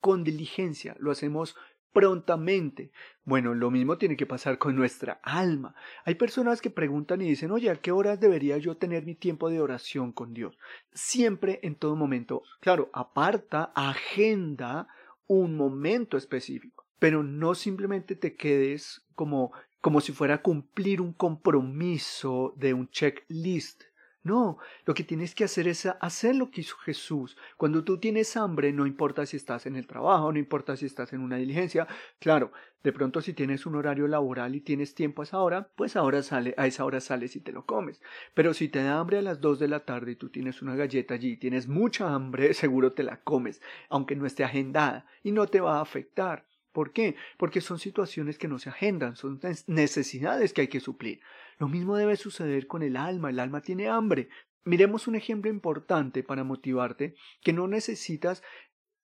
con 0.01 0.23
diligencia, 0.23 0.95
lo 0.99 1.11
hacemos 1.11 1.57
prontamente. 1.93 2.91
Bueno, 3.25 3.55
lo 3.55 3.71
mismo 3.71 3.99
tiene 3.99 4.17
que 4.17 4.27
pasar 4.27 4.59
con 4.59 4.75
nuestra 4.75 5.21
alma. 5.23 5.75
Hay 6.05 6.15
personas 6.17 6.61
que 6.61 6.71
preguntan 6.71 7.21
y 7.21 7.29
dicen, 7.29 7.51
oye, 7.51 7.71
¿a 7.71 7.77
qué 7.77 7.93
horas 7.93 8.19
debería 8.19 8.59
yo 8.59 8.77
tener 8.77 9.05
mi 9.05 9.15
tiempo 9.15 9.51
de 9.51 9.61
oración 9.61 10.13
con 10.13 10.35
Dios? 10.35 10.59
Siempre, 10.93 11.61
en 11.63 11.77
todo 11.77 11.95
momento. 11.95 12.43
Claro, 12.61 12.91
aparta, 12.93 13.73
agenda 13.75 14.89
un 15.27 15.57
momento 15.57 16.17
específico, 16.17 16.87
pero 16.99 17.23
no 17.23 17.55
simplemente 17.55 18.17
te 18.17 18.37
quedes 18.37 19.07
como, 19.15 19.53
como 19.81 20.01
si 20.01 20.13
fuera 20.13 20.43
cumplir 20.43 21.01
un 21.01 21.13
compromiso 21.13 22.55
de 22.57 22.75
un 22.75 22.89
checklist 22.91 23.85
no, 24.25 24.59
lo 24.87 24.95
que 24.95 25.03
tienes 25.03 25.35
que 25.35 25.45
hacer 25.45 25.67
es 25.67 25.87
hacer 25.87 26.37
lo 26.37 26.51
que 26.51 26.61
hizo 26.61 26.77
Jesús. 26.77 27.37
Cuando 27.57 27.83
tú 27.83 27.99
tienes 27.99 28.37
hambre, 28.37 28.73
no 28.73 28.87
importa 28.87 29.27
si 29.27 29.37
estás 29.37 29.67
en 29.67 29.75
el 29.75 29.89
trabajo, 29.89 30.33
no 30.33 30.39
importa 30.39 30.77
si 30.77 30.87
estás 30.87 31.13
en 31.13 31.21
una 31.21 31.39
diligencia. 31.39 31.89
Claro, 32.21 32.53
de 32.85 32.93
pronto 32.93 33.21
si 33.21 33.33
tienes 33.33 33.67
un 33.67 33.75
horario 33.75 34.07
laboral 34.07 34.55
y 34.55 34.61
tienes 34.61 34.95
tiempo 34.95 35.23
a 35.23 35.25
esa 35.25 35.41
hora, 35.41 35.69
pues 35.75 35.97
ahora 35.97 36.23
sale, 36.23 36.55
a 36.57 36.69
esa 36.69 36.85
hora 36.85 37.01
sales 37.01 37.35
y 37.35 37.41
te 37.41 37.51
lo 37.51 37.67
comes. 37.67 38.01
Pero 38.33 38.55
si 38.55 38.69
te 38.69 38.83
da 38.83 39.01
hambre 39.01 39.19
a 39.19 39.23
las 39.23 39.41
2 39.41 39.59
de 39.59 39.69
la 39.69 39.81
tarde 39.81 40.13
y 40.13 40.17
tú 40.17 40.29
tienes 40.29 40.63
una 40.63 40.77
galleta 40.77 41.15
allí 41.15 41.33
y 41.33 41.37
tienes 41.37 41.67
mucha 41.67 42.15
hambre, 42.15 42.55
seguro 42.55 42.93
te 42.93 43.03
la 43.03 43.19
comes, 43.19 43.61
aunque 43.89 44.15
no 44.15 44.27
esté 44.27 44.45
agendada 44.45 45.07
y 45.25 45.33
no 45.33 45.49
te 45.49 45.61
va 45.61 45.79
a 45.79 45.83
afectar. 45.83 46.47
¿Por 46.73 46.93
qué? 46.93 47.17
Porque 47.37 47.61
son 47.61 47.79
situaciones 47.79 48.39
que 48.39 48.49
no 48.49 48.59
se 48.59 48.71
agendan, 48.71 49.15
son 49.15 49.41
necesidades 49.67 50.53
que 50.53 50.63
hay 50.63 50.69
que 50.69 50.81
suplir. 50.81 51.21
Lo 51.63 51.69
mismo 51.69 51.97
debe 51.97 52.17
suceder 52.17 52.67
con 52.67 52.83
el 52.83 52.97
alma, 52.97 53.31
el 53.31 53.39
alma 53.39 53.61
tiene 53.61 53.87
hambre. 53.87 54.29
Miremos 54.65 55.07
un 55.07 55.15
ejemplo 55.15 55.49
importante 55.49 56.25
para 56.25 56.43
motivarte, 56.43 57.15
que 57.41 57.53
no 57.53 57.69
necesitas 57.69 58.43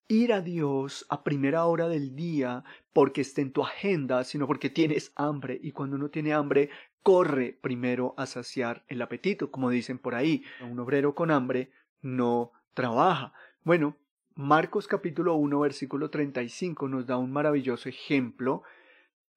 ir 0.08 0.32
a 0.32 0.40
Dios 0.40 1.06
a 1.08 1.22
primera 1.22 1.66
hora 1.66 1.86
del 1.86 2.16
día 2.16 2.64
porque 2.92 3.20
esté 3.20 3.42
en 3.42 3.52
tu 3.52 3.62
agenda, 3.62 4.24
sino 4.24 4.48
porque 4.48 4.70
tienes 4.70 5.12
hambre 5.14 5.60
y 5.62 5.70
cuando 5.70 5.94
uno 5.94 6.08
tiene 6.08 6.32
hambre 6.32 6.70
corre 7.04 7.56
primero 7.62 8.14
a 8.16 8.26
saciar 8.26 8.84
el 8.88 9.02
apetito, 9.02 9.52
como 9.52 9.70
dicen 9.70 10.00
por 10.00 10.16
ahí. 10.16 10.42
Un 10.68 10.80
obrero 10.80 11.14
con 11.14 11.30
hambre 11.30 11.70
no 12.02 12.50
trabaja. 12.74 13.34
Bueno, 13.62 13.96
Marcos 14.34 14.88
capítulo 14.88 15.36
1 15.36 15.60
versículo 15.60 16.10
35 16.10 16.88
nos 16.88 17.06
da 17.06 17.18
un 17.18 17.30
maravilloso 17.30 17.88
ejemplo 17.88 18.64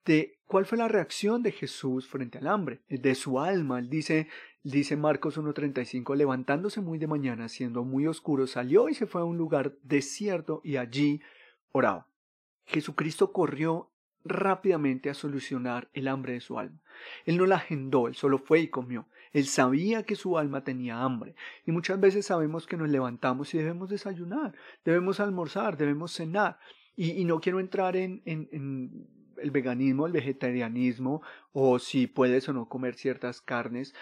de 0.05 0.39
cuál 0.45 0.65
fue 0.65 0.77
la 0.77 0.87
reacción 0.87 1.43
de 1.43 1.51
Jesús 1.51 2.07
frente 2.07 2.37
al 2.37 2.47
hambre, 2.47 2.81
de 2.89 3.15
su 3.15 3.39
alma. 3.39 3.79
Él 3.79 3.89
dice, 3.89 4.27
dice 4.63 4.97
Marcos 4.97 5.37
1.35, 5.37 6.15
levantándose 6.15 6.81
muy 6.81 6.97
de 6.97 7.07
mañana, 7.07 7.47
siendo 7.47 7.83
muy 7.83 8.07
oscuro, 8.07 8.47
salió 8.47 8.89
y 8.89 8.93
se 8.93 9.07
fue 9.07 9.21
a 9.21 9.25
un 9.25 9.37
lugar 9.37 9.75
desierto 9.83 10.61
y 10.63 10.77
allí 10.77 11.21
oraba. 11.71 12.07
Jesucristo 12.65 13.31
corrió 13.31 13.89
rápidamente 14.23 15.09
a 15.09 15.13
solucionar 15.13 15.89
el 15.93 16.07
hambre 16.07 16.33
de 16.33 16.41
su 16.41 16.59
alma. 16.59 16.79
Él 17.25 17.37
no 17.37 17.45
la 17.45 17.55
agendó, 17.55 18.07
él 18.07 18.15
solo 18.15 18.37
fue 18.37 18.59
y 18.59 18.67
comió. 18.67 19.07
Él 19.33 19.45
sabía 19.45 20.03
que 20.03 20.15
su 20.15 20.37
alma 20.37 20.63
tenía 20.63 21.01
hambre. 21.01 21.35
Y 21.65 21.71
muchas 21.71 21.99
veces 21.99 22.25
sabemos 22.25 22.67
que 22.67 22.77
nos 22.77 22.89
levantamos 22.89 23.53
y 23.53 23.57
debemos 23.57 23.89
desayunar, 23.89 24.53
debemos 24.83 25.19
almorzar, 25.19 25.77
debemos 25.77 26.11
cenar. 26.11 26.59
Y, 26.95 27.23
no 27.23 27.39
quiero 27.39 27.59
entrar 27.61 27.95
en, 27.95 28.21
en 28.25 29.07
el 29.41 29.51
veganismo, 29.51 30.05
el 30.07 30.13
vegetarianismo, 30.13 31.21
o 31.53 31.79
si 31.79 32.07
puedes 32.07 32.47
o 32.49 32.53
no 32.53 32.69
comer 32.69 32.95
ciertas 32.95 33.41
carnes, 33.41 33.93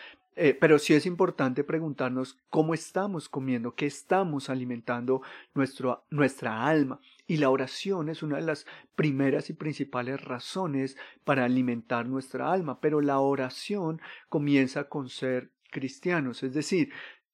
eh, 0.42 0.54
pero 0.54 0.80
sí 0.80 0.94
es 0.94 1.06
importante 1.06 1.66
preguntarnos 1.66 2.38
cómo 2.50 2.74
estamos 2.74 3.28
comiendo, 3.28 3.76
qué 3.76 3.86
estamos 3.86 4.50
alimentando 4.50 5.22
nuestro, 5.54 6.06
nuestra 6.10 6.66
alma. 6.66 7.02
Y 7.28 7.38
la 7.38 7.50
oración 7.50 8.08
es 8.08 8.24
una 8.24 8.38
de 8.38 8.44
las 8.44 8.66
primeras 8.96 9.50
y 9.50 9.54
principales 9.54 10.24
razones 10.24 10.96
para 11.26 11.44
alimentar 11.44 12.08
nuestra 12.08 12.54
alma. 12.54 12.80
Pero 12.80 13.02
la 13.02 13.20
oración 13.20 14.00
comienza 14.30 14.86
con 14.86 15.10
ser 15.10 15.52
cristianos, 15.72 16.42
es 16.42 16.54
decir, 16.54 16.90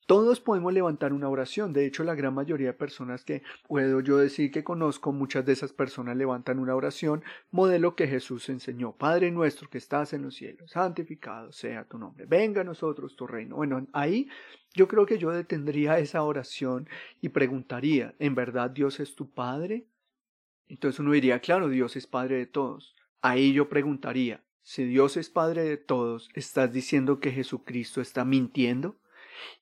todos 0.05 0.39
podemos 0.39 0.71
levantar 0.73 1.13
una 1.13 1.29
oración. 1.29 1.73
De 1.73 1.85
hecho, 1.85 2.03
la 2.03 2.15
gran 2.15 2.33
mayoría 2.33 2.67
de 2.67 2.73
personas 2.73 3.23
que 3.23 3.41
puedo 3.67 4.01
yo 4.01 4.17
decir 4.17 4.51
que 4.51 4.63
conozco, 4.63 5.11
muchas 5.11 5.45
de 5.45 5.53
esas 5.53 5.73
personas 5.73 6.15
levantan 6.15 6.59
una 6.59 6.75
oración, 6.75 7.23
modelo 7.51 7.95
que 7.95 8.07
Jesús 8.07 8.49
enseñó. 8.49 8.91
Padre 8.91 9.31
nuestro 9.31 9.69
que 9.69 9.79
estás 9.79 10.13
en 10.13 10.21
los 10.21 10.35
cielos, 10.35 10.71
santificado 10.71 11.51
sea 11.51 11.85
tu 11.85 11.97
nombre. 11.97 12.25
Venga 12.25 12.61
a 12.61 12.65
nosotros 12.65 13.15
tu 13.15 13.25
reino. 13.25 13.55
Bueno, 13.55 13.87
ahí 13.93 14.29
yo 14.73 14.87
creo 14.87 15.05
que 15.05 15.17
yo 15.17 15.31
detendría 15.31 15.97
esa 15.97 16.21
oración 16.23 16.87
y 17.21 17.29
preguntaría, 17.29 18.13
¿en 18.19 18.35
verdad 18.35 18.69
Dios 18.69 18.99
es 18.99 19.15
tu 19.15 19.31
Padre? 19.31 19.87
Entonces 20.67 20.99
uno 20.99 21.11
diría, 21.11 21.39
claro, 21.39 21.69
Dios 21.69 21.95
es 21.95 22.05
Padre 22.07 22.37
de 22.37 22.45
todos. 22.45 22.95
Ahí 23.21 23.53
yo 23.53 23.69
preguntaría, 23.69 24.43
si 24.61 24.83
Dios 24.83 25.17
es 25.17 25.29
Padre 25.29 25.63
de 25.63 25.77
todos, 25.77 26.29
¿estás 26.33 26.71
diciendo 26.71 27.19
que 27.19 27.31
Jesucristo 27.31 28.01
está 28.01 28.25
mintiendo? 28.25 28.97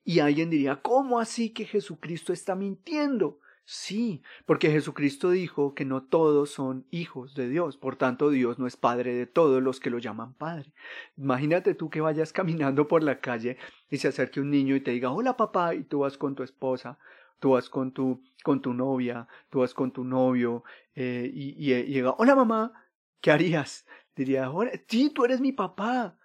Y 0.03 0.19
alguien 0.19 0.49
diría, 0.49 0.81
¿cómo 0.81 1.19
así 1.19 1.51
que 1.51 1.65
Jesucristo 1.65 2.33
está 2.33 2.55
mintiendo? 2.55 3.39
Sí, 3.65 4.21
porque 4.45 4.69
Jesucristo 4.71 5.29
dijo 5.29 5.73
que 5.73 5.85
no 5.85 6.03
todos 6.03 6.49
son 6.51 6.85
hijos 6.91 7.33
de 7.33 7.47
Dios, 7.47 7.77
por 7.77 7.95
tanto 7.95 8.29
Dios 8.29 8.59
no 8.59 8.67
es 8.67 8.75
padre 8.75 9.13
de 9.13 9.25
todos 9.25 9.63
los 9.63 9.79
que 9.79 9.89
lo 9.89 9.99
llaman 9.99 10.33
padre. 10.33 10.73
Imagínate 11.15 11.73
tú 11.73 11.89
que 11.89 12.01
vayas 12.01 12.33
caminando 12.33 12.89
por 12.89 13.03
la 13.03 13.21
calle 13.21 13.57
y 13.89 13.97
se 13.97 14.09
acerque 14.09 14.41
un 14.41 14.51
niño 14.51 14.75
y 14.75 14.81
te 14.81 14.91
diga, 14.91 15.11
hola 15.11 15.37
papá, 15.37 15.75
y 15.75 15.83
tú 15.83 15.99
vas 15.99 16.17
con 16.17 16.35
tu 16.35 16.43
esposa, 16.43 16.99
tú 17.39 17.51
vas 17.51 17.69
con 17.69 17.93
tu, 17.93 18.21
con 18.43 18.61
tu 18.61 18.73
novia, 18.73 19.29
tú 19.49 19.59
vas 19.59 19.73
con 19.73 19.93
tu 19.93 20.03
novio, 20.03 20.65
eh, 20.93 21.31
y, 21.33 21.51
y, 21.57 21.85
llega, 21.85 22.15
hola 22.17 22.35
mamá, 22.35 22.73
¿qué 23.21 23.31
harías? 23.31 23.85
Diría, 24.13 24.51
sí, 24.89 25.09
tú 25.09 25.23
eres 25.23 25.39
mi 25.39 25.53
papá 25.53 26.17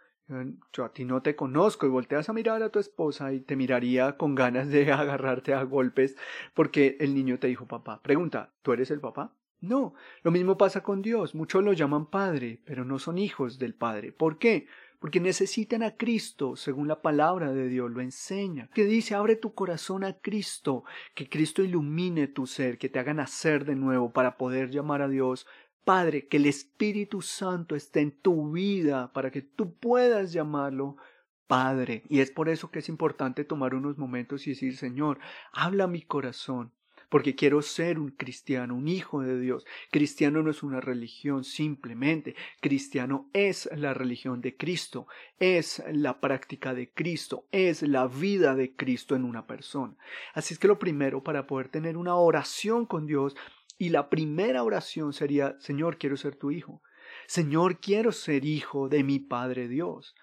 yo 0.72 0.84
a 0.84 0.92
ti 0.92 1.04
no 1.04 1.22
te 1.22 1.36
conozco 1.36 1.86
y 1.86 1.88
volteas 1.88 2.28
a 2.28 2.32
mirar 2.32 2.62
a 2.62 2.70
tu 2.70 2.78
esposa 2.78 3.32
y 3.32 3.40
te 3.40 3.56
miraría 3.56 4.16
con 4.16 4.34
ganas 4.34 4.68
de 4.68 4.92
agarrarte 4.92 5.54
a 5.54 5.62
golpes 5.62 6.16
porque 6.54 6.96
el 7.00 7.14
niño 7.14 7.38
te 7.38 7.46
dijo 7.46 7.66
papá. 7.66 8.00
Pregunta, 8.02 8.52
¿tú 8.62 8.72
eres 8.72 8.90
el 8.90 9.00
papá? 9.00 9.32
No, 9.60 9.94
lo 10.22 10.30
mismo 10.30 10.56
pasa 10.56 10.82
con 10.82 11.02
Dios. 11.02 11.34
Muchos 11.34 11.64
lo 11.64 11.72
llaman 11.72 12.06
Padre, 12.06 12.60
pero 12.64 12.84
no 12.84 12.98
son 12.98 13.18
hijos 13.18 13.58
del 13.58 13.74
Padre. 13.74 14.12
¿Por 14.12 14.38
qué? 14.38 14.68
Porque 15.00 15.20
necesitan 15.20 15.82
a 15.82 15.96
Cristo, 15.96 16.56
según 16.56 16.88
la 16.88 17.02
palabra 17.02 17.52
de 17.52 17.68
Dios 17.68 17.90
lo 17.90 18.00
enseña. 18.00 18.68
Que 18.72 18.84
dice, 18.84 19.14
abre 19.14 19.34
tu 19.34 19.54
corazón 19.54 20.04
a 20.04 20.14
Cristo, 20.14 20.84
que 21.14 21.28
Cristo 21.28 21.62
ilumine 21.62 22.28
tu 22.28 22.46
ser, 22.46 22.78
que 22.78 22.88
te 22.88 22.98
haga 22.98 23.14
nacer 23.14 23.64
de 23.64 23.74
nuevo 23.74 24.12
para 24.12 24.36
poder 24.36 24.70
llamar 24.70 25.02
a 25.02 25.08
Dios 25.08 25.46
Padre, 25.88 26.26
que 26.26 26.36
el 26.36 26.44
Espíritu 26.44 27.22
Santo 27.22 27.74
esté 27.74 28.00
en 28.00 28.10
tu 28.10 28.52
vida 28.52 29.10
para 29.14 29.30
que 29.30 29.40
tú 29.40 29.72
puedas 29.72 30.34
llamarlo 30.34 30.98
Padre. 31.46 32.02
Y 32.10 32.20
es 32.20 32.30
por 32.30 32.50
eso 32.50 32.70
que 32.70 32.80
es 32.80 32.90
importante 32.90 33.42
tomar 33.42 33.74
unos 33.74 33.96
momentos 33.96 34.46
y 34.46 34.50
decir, 34.50 34.76
Señor, 34.76 35.18
habla 35.50 35.86
mi 35.86 36.02
corazón, 36.02 36.74
porque 37.08 37.34
quiero 37.34 37.62
ser 37.62 37.98
un 37.98 38.10
cristiano, 38.10 38.74
un 38.74 38.86
hijo 38.86 39.22
de 39.22 39.40
Dios. 39.40 39.64
Cristiano 39.90 40.42
no 40.42 40.50
es 40.50 40.62
una 40.62 40.82
religión 40.82 41.42
simplemente, 41.42 42.36
cristiano 42.60 43.30
es 43.32 43.66
la 43.74 43.94
religión 43.94 44.42
de 44.42 44.58
Cristo, 44.58 45.06
es 45.38 45.82
la 45.90 46.20
práctica 46.20 46.74
de 46.74 46.90
Cristo, 46.92 47.46
es 47.50 47.80
la 47.80 48.08
vida 48.08 48.54
de 48.54 48.76
Cristo 48.76 49.16
en 49.16 49.24
una 49.24 49.46
persona. 49.46 49.96
Así 50.34 50.52
es 50.52 50.60
que 50.60 50.68
lo 50.68 50.78
primero 50.78 51.22
para 51.22 51.46
poder 51.46 51.70
tener 51.70 51.96
una 51.96 52.14
oración 52.16 52.84
con 52.84 53.06
Dios 53.06 53.34
y 53.78 53.90
la 53.90 54.10
primera 54.10 54.62
oración 54.62 55.12
sería, 55.12 55.56
Señor, 55.60 55.98
quiero 55.98 56.16
ser 56.16 56.34
tu 56.36 56.50
hijo. 56.50 56.82
Señor, 57.26 57.78
quiero 57.78 58.12
ser 58.12 58.44
hijo 58.44 58.88
de 58.88 59.04
mi 59.04 59.18
Padre 59.18 59.68
Dios. 59.68 60.14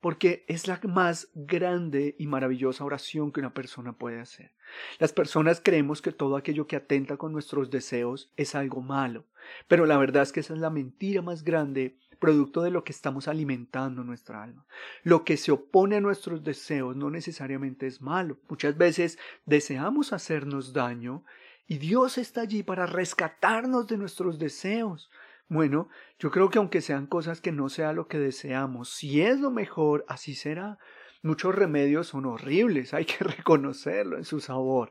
Porque 0.00 0.46
es 0.48 0.66
la 0.66 0.80
más 0.84 1.28
grande 1.34 2.14
y 2.18 2.26
maravillosa 2.26 2.84
oración 2.84 3.32
que 3.32 3.40
una 3.40 3.52
persona 3.52 3.92
puede 3.92 4.20
hacer. 4.20 4.52
Las 4.98 5.12
personas 5.12 5.60
creemos 5.62 6.00
que 6.00 6.12
todo 6.12 6.36
aquello 6.36 6.66
que 6.66 6.76
atenta 6.76 7.18
con 7.18 7.32
nuestros 7.32 7.70
deseos 7.70 8.32
es 8.36 8.54
algo 8.54 8.80
malo, 8.80 9.26
pero 9.68 9.84
la 9.84 9.98
verdad 9.98 10.22
es 10.22 10.32
que 10.32 10.40
esa 10.40 10.54
es 10.54 10.60
la 10.60 10.70
mentira 10.70 11.20
más 11.20 11.44
grande 11.44 11.98
producto 12.18 12.62
de 12.62 12.70
lo 12.70 12.84
que 12.84 12.92
estamos 12.92 13.26
alimentando 13.26 14.04
nuestra 14.04 14.42
alma. 14.42 14.64
Lo 15.02 15.24
que 15.24 15.36
se 15.36 15.50
opone 15.50 15.96
a 15.96 16.00
nuestros 16.00 16.44
deseos 16.44 16.94
no 16.94 17.10
necesariamente 17.10 17.86
es 17.86 18.00
malo. 18.00 18.38
Muchas 18.48 18.76
veces 18.78 19.18
deseamos 19.46 20.12
hacernos 20.12 20.72
daño 20.72 21.24
y 21.70 21.78
Dios 21.78 22.18
está 22.18 22.40
allí 22.40 22.64
para 22.64 22.84
rescatarnos 22.84 23.86
de 23.86 23.96
nuestros 23.96 24.40
deseos. 24.40 25.08
Bueno, 25.46 25.88
yo 26.18 26.32
creo 26.32 26.50
que 26.50 26.58
aunque 26.58 26.80
sean 26.80 27.06
cosas 27.06 27.40
que 27.40 27.52
no 27.52 27.68
sea 27.68 27.92
lo 27.92 28.08
que 28.08 28.18
deseamos, 28.18 28.90
si 28.90 29.22
es 29.22 29.38
lo 29.38 29.52
mejor, 29.52 30.04
así 30.08 30.34
será. 30.34 30.78
Muchos 31.22 31.54
remedios 31.54 32.08
son 32.08 32.26
horribles, 32.26 32.92
hay 32.94 33.04
que 33.04 33.22
reconocerlo 33.22 34.16
en 34.16 34.24
su 34.24 34.40
sabor, 34.40 34.90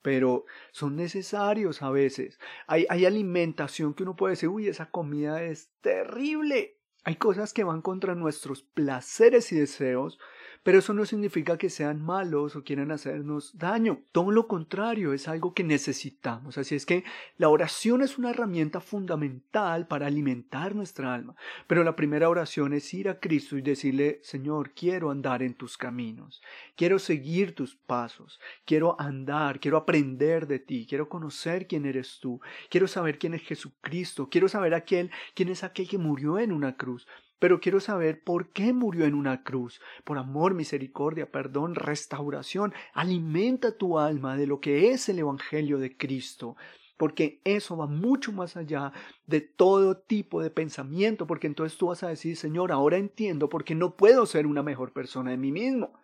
pero 0.00 0.44
son 0.70 0.94
necesarios 0.94 1.82
a 1.82 1.90
veces. 1.90 2.38
Hay, 2.68 2.86
hay 2.88 3.04
alimentación 3.04 3.92
que 3.92 4.04
uno 4.04 4.14
puede 4.14 4.34
decir, 4.34 4.48
uy, 4.48 4.68
esa 4.68 4.92
comida 4.92 5.42
es 5.42 5.72
terrible. 5.80 6.78
Hay 7.02 7.16
cosas 7.16 7.52
que 7.52 7.64
van 7.64 7.82
contra 7.82 8.14
nuestros 8.14 8.62
placeres 8.62 9.50
y 9.50 9.56
deseos, 9.56 10.20
pero 10.62 10.78
eso 10.78 10.94
no 10.94 11.04
significa 11.04 11.58
que 11.58 11.70
sean 11.70 12.00
malos 12.00 12.56
o 12.56 12.62
quieran 12.62 12.90
hacernos 12.90 13.56
daño. 13.58 14.00
Todo 14.12 14.30
lo 14.30 14.46
contrario, 14.46 15.12
es 15.12 15.28
algo 15.28 15.54
que 15.54 15.64
necesitamos. 15.64 16.58
Así 16.58 16.74
es 16.74 16.86
que 16.86 17.04
la 17.36 17.48
oración 17.48 18.02
es 18.02 18.18
una 18.18 18.30
herramienta 18.30 18.80
fundamental 18.80 19.86
para 19.86 20.06
alimentar 20.06 20.74
nuestra 20.74 21.14
alma. 21.14 21.34
Pero 21.66 21.84
la 21.84 21.96
primera 21.96 22.28
oración 22.28 22.72
es 22.72 22.92
ir 22.94 23.08
a 23.08 23.18
Cristo 23.18 23.56
y 23.56 23.62
decirle, 23.62 24.20
Señor, 24.22 24.70
quiero 24.70 25.10
andar 25.10 25.42
en 25.42 25.54
tus 25.54 25.76
caminos, 25.76 26.42
quiero 26.76 26.98
seguir 26.98 27.54
tus 27.54 27.74
pasos, 27.74 28.40
quiero 28.64 29.00
andar, 29.00 29.60
quiero 29.60 29.76
aprender 29.76 30.46
de 30.46 30.58
ti, 30.58 30.86
quiero 30.88 31.08
conocer 31.08 31.66
quién 31.66 31.86
eres 31.86 32.18
tú, 32.20 32.40
quiero 32.70 32.86
saber 32.86 33.18
quién 33.18 33.34
es 33.34 33.42
Jesucristo, 33.42 34.28
quiero 34.30 34.48
saber 34.48 34.74
aquel, 34.74 35.10
quién 35.34 35.48
es 35.48 35.64
aquel 35.64 35.88
que 35.88 35.98
murió 35.98 36.38
en 36.38 36.52
una 36.52 36.76
cruz 36.76 37.06
pero 37.42 37.58
quiero 37.58 37.80
saber 37.80 38.22
por 38.22 38.52
qué 38.52 38.72
murió 38.72 39.04
en 39.04 39.16
una 39.16 39.42
cruz. 39.42 39.80
Por 40.04 40.16
amor, 40.16 40.54
misericordia, 40.54 41.28
perdón, 41.32 41.74
restauración. 41.74 42.72
Alimenta 42.94 43.76
tu 43.76 43.98
alma 43.98 44.36
de 44.36 44.46
lo 44.46 44.60
que 44.60 44.92
es 44.92 45.08
el 45.08 45.18
Evangelio 45.18 45.80
de 45.80 45.96
Cristo 45.96 46.54
porque 46.96 47.40
eso 47.42 47.76
va 47.76 47.88
mucho 47.88 48.30
más 48.30 48.56
allá 48.56 48.92
de 49.26 49.40
todo 49.40 49.98
tipo 49.98 50.40
de 50.40 50.50
pensamiento, 50.50 51.26
porque 51.26 51.48
entonces 51.48 51.76
tú 51.76 51.88
vas 51.88 52.04
a 52.04 52.08
decir, 52.10 52.36
Señor, 52.36 52.70
ahora 52.70 52.96
entiendo 52.96 53.48
porque 53.48 53.74
no 53.74 53.96
puedo 53.96 54.24
ser 54.24 54.46
una 54.46 54.62
mejor 54.62 54.92
persona 54.92 55.32
de 55.32 55.36
mí 55.36 55.50
mismo. 55.50 55.98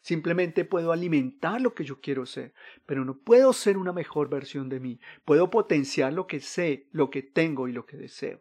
Simplemente 0.00 0.64
puedo 0.64 0.92
alimentar 0.92 1.60
lo 1.60 1.74
que 1.74 1.82
yo 1.82 2.00
quiero 2.00 2.24
ser, 2.24 2.54
pero 2.86 3.04
no 3.04 3.18
puedo 3.18 3.52
ser 3.52 3.78
una 3.78 3.92
mejor 3.92 4.28
versión 4.28 4.68
de 4.68 4.78
mí. 4.78 5.00
Puedo 5.24 5.50
potenciar 5.50 6.12
lo 6.12 6.28
que 6.28 6.38
sé, 6.38 6.86
lo 6.92 7.10
que 7.10 7.22
tengo 7.22 7.66
y 7.66 7.72
lo 7.72 7.84
que 7.84 7.96
deseo, 7.96 8.40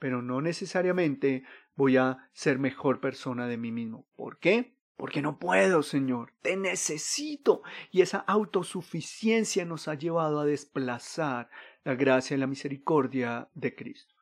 pero 0.00 0.20
no 0.20 0.40
necesariamente 0.40 1.44
voy 1.74 1.96
a 1.96 2.28
ser 2.32 2.58
mejor 2.58 3.00
persona 3.00 3.46
de 3.46 3.56
mí 3.56 3.72
mismo. 3.72 4.06
¿Por 4.16 4.38
qué? 4.38 4.76
Porque 4.96 5.22
no 5.22 5.38
puedo, 5.38 5.82
Señor, 5.82 6.32
te 6.42 6.56
necesito. 6.56 7.62
Y 7.90 8.02
esa 8.02 8.18
autosuficiencia 8.18 9.64
nos 9.64 9.88
ha 9.88 9.94
llevado 9.94 10.40
a 10.40 10.44
desplazar 10.44 11.50
la 11.84 11.94
gracia 11.94 12.36
y 12.36 12.40
la 12.40 12.46
misericordia 12.46 13.48
de 13.54 13.74
Cristo. 13.74 14.14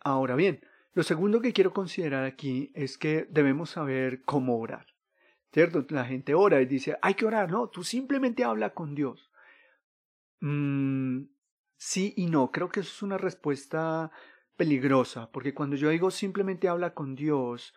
Ahora 0.00 0.34
bien, 0.34 0.64
lo 0.92 1.02
segundo 1.02 1.40
que 1.40 1.52
quiero 1.52 1.72
considerar 1.72 2.24
aquí 2.24 2.72
es 2.74 2.98
que 2.98 3.26
debemos 3.30 3.70
saber 3.70 4.22
cómo 4.24 4.58
orar. 4.58 4.94
¿cierto? 5.54 5.86
La 5.90 6.04
gente 6.04 6.34
ora 6.34 6.60
y 6.60 6.66
dice, 6.66 6.98
hay 7.00 7.14
que 7.14 7.26
orar, 7.26 7.48
no, 7.48 7.68
tú 7.68 7.84
simplemente 7.84 8.42
habla 8.42 8.74
con 8.74 8.96
Dios. 8.96 9.30
Mm, 10.40 11.26
sí 11.76 12.12
y 12.16 12.26
no, 12.26 12.50
creo 12.50 12.68
que 12.68 12.80
eso 12.80 12.90
es 12.90 13.02
una 13.02 13.18
respuesta 13.18 14.10
peligrosa, 14.56 15.30
porque 15.30 15.54
cuando 15.54 15.76
yo 15.76 15.88
digo 15.90 16.10
simplemente 16.10 16.68
habla 16.68 16.94
con 16.94 17.14
Dios, 17.14 17.74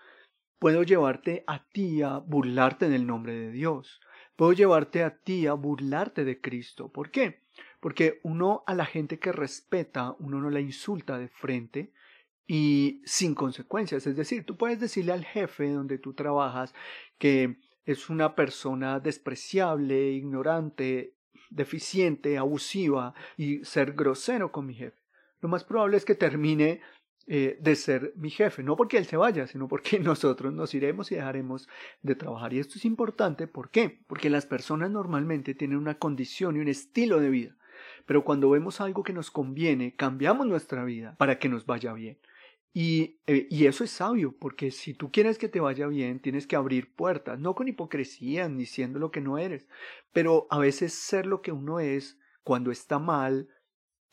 puedo 0.60 0.84
llevarte 0.84 1.44
a 1.48 1.68
ti 1.70 2.02
a 2.02 2.18
burlarte 2.18 2.90
del 2.90 3.06
nombre 3.08 3.34
de 3.34 3.52
Dios, 3.52 4.02
puedo 4.36 4.54
llevarte 4.54 5.04
a 5.04 5.18
ti 5.18 5.48
a 5.48 5.54
burlarte 5.54 6.26
de 6.26 6.42
Cristo. 6.42 6.92
¿Por 6.92 7.12
qué? 7.12 7.44
Porque 7.80 8.20
uno 8.24 8.64
a 8.68 8.74
la 8.74 8.86
gente 8.86 9.20
que 9.20 9.32
respeta, 9.32 10.16
uno 10.20 10.40
no 10.42 10.50
la 10.50 10.60
insulta 10.60 11.18
de 11.18 11.28
frente, 11.28 11.92
y 12.48 13.02
sin 13.06 13.36
consecuencias. 13.36 14.08
Es 14.08 14.16
decir, 14.16 14.46
tú 14.46 14.56
puedes 14.56 14.80
decirle 14.80 15.12
al 15.12 15.26
jefe 15.26 15.70
donde 15.70 15.98
tú 15.98 16.14
trabajas 16.14 16.74
que 17.18 17.58
es 17.86 18.10
una 18.10 18.36
persona 18.36 19.00
despreciable, 19.00 20.12
ignorante, 20.12 21.14
deficiente, 21.50 22.38
abusiva 22.38 23.14
y 23.36 23.64
ser 23.66 23.94
grosero 23.94 24.52
con 24.52 24.66
mi 24.66 24.76
jefe. 24.76 24.97
Lo 25.42 25.50
más 25.50 25.64
probable 25.64 25.98
es 25.98 26.06
que 26.06 26.16
termine 26.16 26.82
eh, 27.28 27.58
de 27.60 27.76
ser 27.76 28.14
mi 28.16 28.30
jefe, 28.30 28.64
no 28.64 28.76
porque 28.76 28.98
él 28.98 29.06
se 29.06 29.18
vaya, 29.18 29.48
sino 29.48 29.68
porque 29.68 30.00
nosotros 30.00 30.54
nos 30.54 30.74
iremos 30.74 31.12
y 31.12 31.16
dejaremos 31.16 31.68
de 32.02 32.16
trabajar. 32.16 32.54
Y 32.54 32.60
esto 32.60 32.76
es 32.78 32.86
importante, 32.86 33.48
¿por 33.48 33.70
qué? 33.70 34.00
Porque 34.08 34.30
las 34.30 34.46
personas 34.46 34.92
normalmente 34.92 35.54
tienen 35.54 35.78
una 35.78 36.00
condición 36.00 36.56
y 36.56 36.60
un 36.60 36.68
estilo 36.68 37.20
de 37.20 37.30
vida, 37.30 37.58
pero 38.06 38.24
cuando 38.24 38.50
vemos 38.50 38.82
algo 38.82 39.04
que 39.04 39.14
nos 39.14 39.32
conviene, 39.32 39.96
cambiamos 39.96 40.48
nuestra 40.48 40.86
vida 40.86 41.16
para 41.18 41.38
que 41.38 41.50
nos 41.50 41.66
vaya 41.66 41.94
bien. 41.94 42.18
Eh, 42.80 43.48
y, 43.50 43.66
eso 43.66 43.84
es 43.84 43.90
sabio, 43.90 44.36
porque 44.38 44.70
si 44.70 44.94
tú 44.94 45.12
quieres 45.12 45.40
que 45.40 45.50
te 45.50 45.60
vaya 45.60 45.88
bien, 45.88 46.20
tienes 46.20 46.46
que 46.46 46.56
abrir 46.56 46.94
puertas, 46.94 47.40
no 47.40 47.56
con 47.56 47.68
hipocresía 47.68 48.50
ni 48.50 48.68
siendo 48.68 49.00
lo 49.00 49.10
que 49.10 49.20
no 49.20 49.40
eres, 49.40 49.68
pero 50.14 50.46
a 50.52 50.60
veces 50.60 50.94
ser 50.94 51.26
lo 51.26 51.42
que 51.42 51.52
uno 51.52 51.80
es 51.80 52.20
cuando 52.44 52.70
está 52.70 53.00
mal 53.00 53.50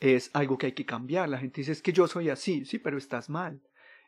es 0.00 0.30
algo 0.32 0.58
que 0.58 0.66
hay 0.66 0.72
que 0.72 0.86
cambiar. 0.86 1.28
La 1.28 1.38
gente 1.38 1.60
dice 1.60 1.72
es 1.72 1.82
que 1.82 1.92
yo 1.92 2.06
soy 2.06 2.30
así, 2.30 2.64
sí, 2.64 2.78
pero 2.78 2.98
estás 2.98 3.28
mal. 3.30 3.60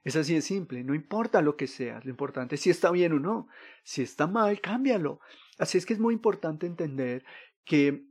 Es 0.04 0.14
así 0.14 0.34
de 0.34 0.40
simple, 0.40 0.84
no 0.84 0.94
importa 0.94 1.42
lo 1.42 1.56
que 1.56 1.66
seas, 1.66 2.04
lo 2.04 2.10
importante 2.10 2.54
es 2.54 2.60
si 2.60 2.70
está 2.70 2.92
bien 2.92 3.12
o 3.12 3.18
no. 3.18 3.48
Si 3.82 4.02
está 4.02 4.28
mal, 4.28 4.60
cámbialo. 4.60 5.20
Así 5.58 5.78
es 5.78 5.86
que 5.86 5.94
es 5.94 5.98
muy 5.98 6.14
importante 6.14 6.66
entender 6.66 7.24
que 7.64 8.06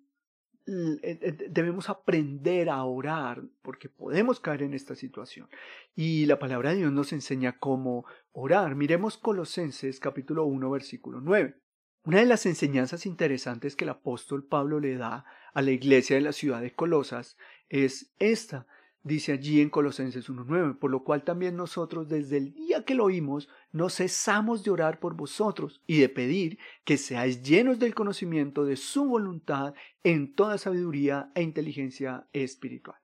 eh, 0.68 1.00
eh, 1.04 1.38
debemos 1.50 1.90
aprender 1.90 2.70
a 2.70 2.84
orar 2.84 3.44
porque 3.62 3.88
podemos 3.88 4.40
caer 4.40 4.64
en 4.64 4.74
esta 4.74 4.96
situación. 4.96 5.48
Y 5.96 6.26
la 6.26 6.40
palabra 6.40 6.72
de 6.72 6.78
Dios 6.78 6.92
nos 6.92 7.14
enseña 7.14 7.60
cómo 7.60 8.06
orar. 8.32 8.76
Miremos 8.76 9.18
Colosenses 9.18 10.00
capítulo 10.00 10.46
1 10.46 10.70
versículo 10.72 11.22
9. 11.22 11.56
Una 12.06 12.20
de 12.20 12.26
las 12.26 12.46
enseñanzas 12.46 13.06
interesantes 13.06 13.76
que 13.76 13.86
el 13.86 13.92
apóstol 13.92 14.44
Pablo 14.44 14.80
le 14.80 14.96
da 14.96 15.26
a 15.56 15.64
la 15.64 15.72
iglesia 15.72 16.18
de 16.18 16.22
la 16.22 16.34
ciudad 16.34 16.62
de 16.62 16.76
Colosas 16.76 17.38
es 17.70 18.14
esta 18.20 18.68
dice 19.06 19.32
allí 19.32 19.62
en 19.62 19.70
Colosenses 19.70 20.30
1.9, 20.32 20.80
por 20.80 20.90
lo 20.90 21.04
cual 21.04 21.24
también 21.24 21.56
nosotros 21.56 22.10
desde 22.10 22.38
el 22.38 22.54
día 22.56 22.84
que 22.84 22.96
lo 22.96 23.06
oímos 23.06 23.48
no 23.72 23.90
cesamos 23.90 24.64
de 24.64 24.72
orar 24.72 25.00
por 25.00 25.16
vosotros 25.16 25.80
y 25.86 26.00
de 26.00 26.10
pedir 26.10 26.58
que 26.84 26.98
seáis 26.98 27.44
llenos 27.44 27.78
del 27.78 27.94
conocimiento 27.94 28.66
de 28.66 28.76
su 28.76 29.06
voluntad 29.06 29.76
en 30.04 30.34
toda 30.34 30.58
sabiduría 30.58 31.32
e 31.36 31.44
inteligencia 31.44 32.28
espiritual. 32.34 32.98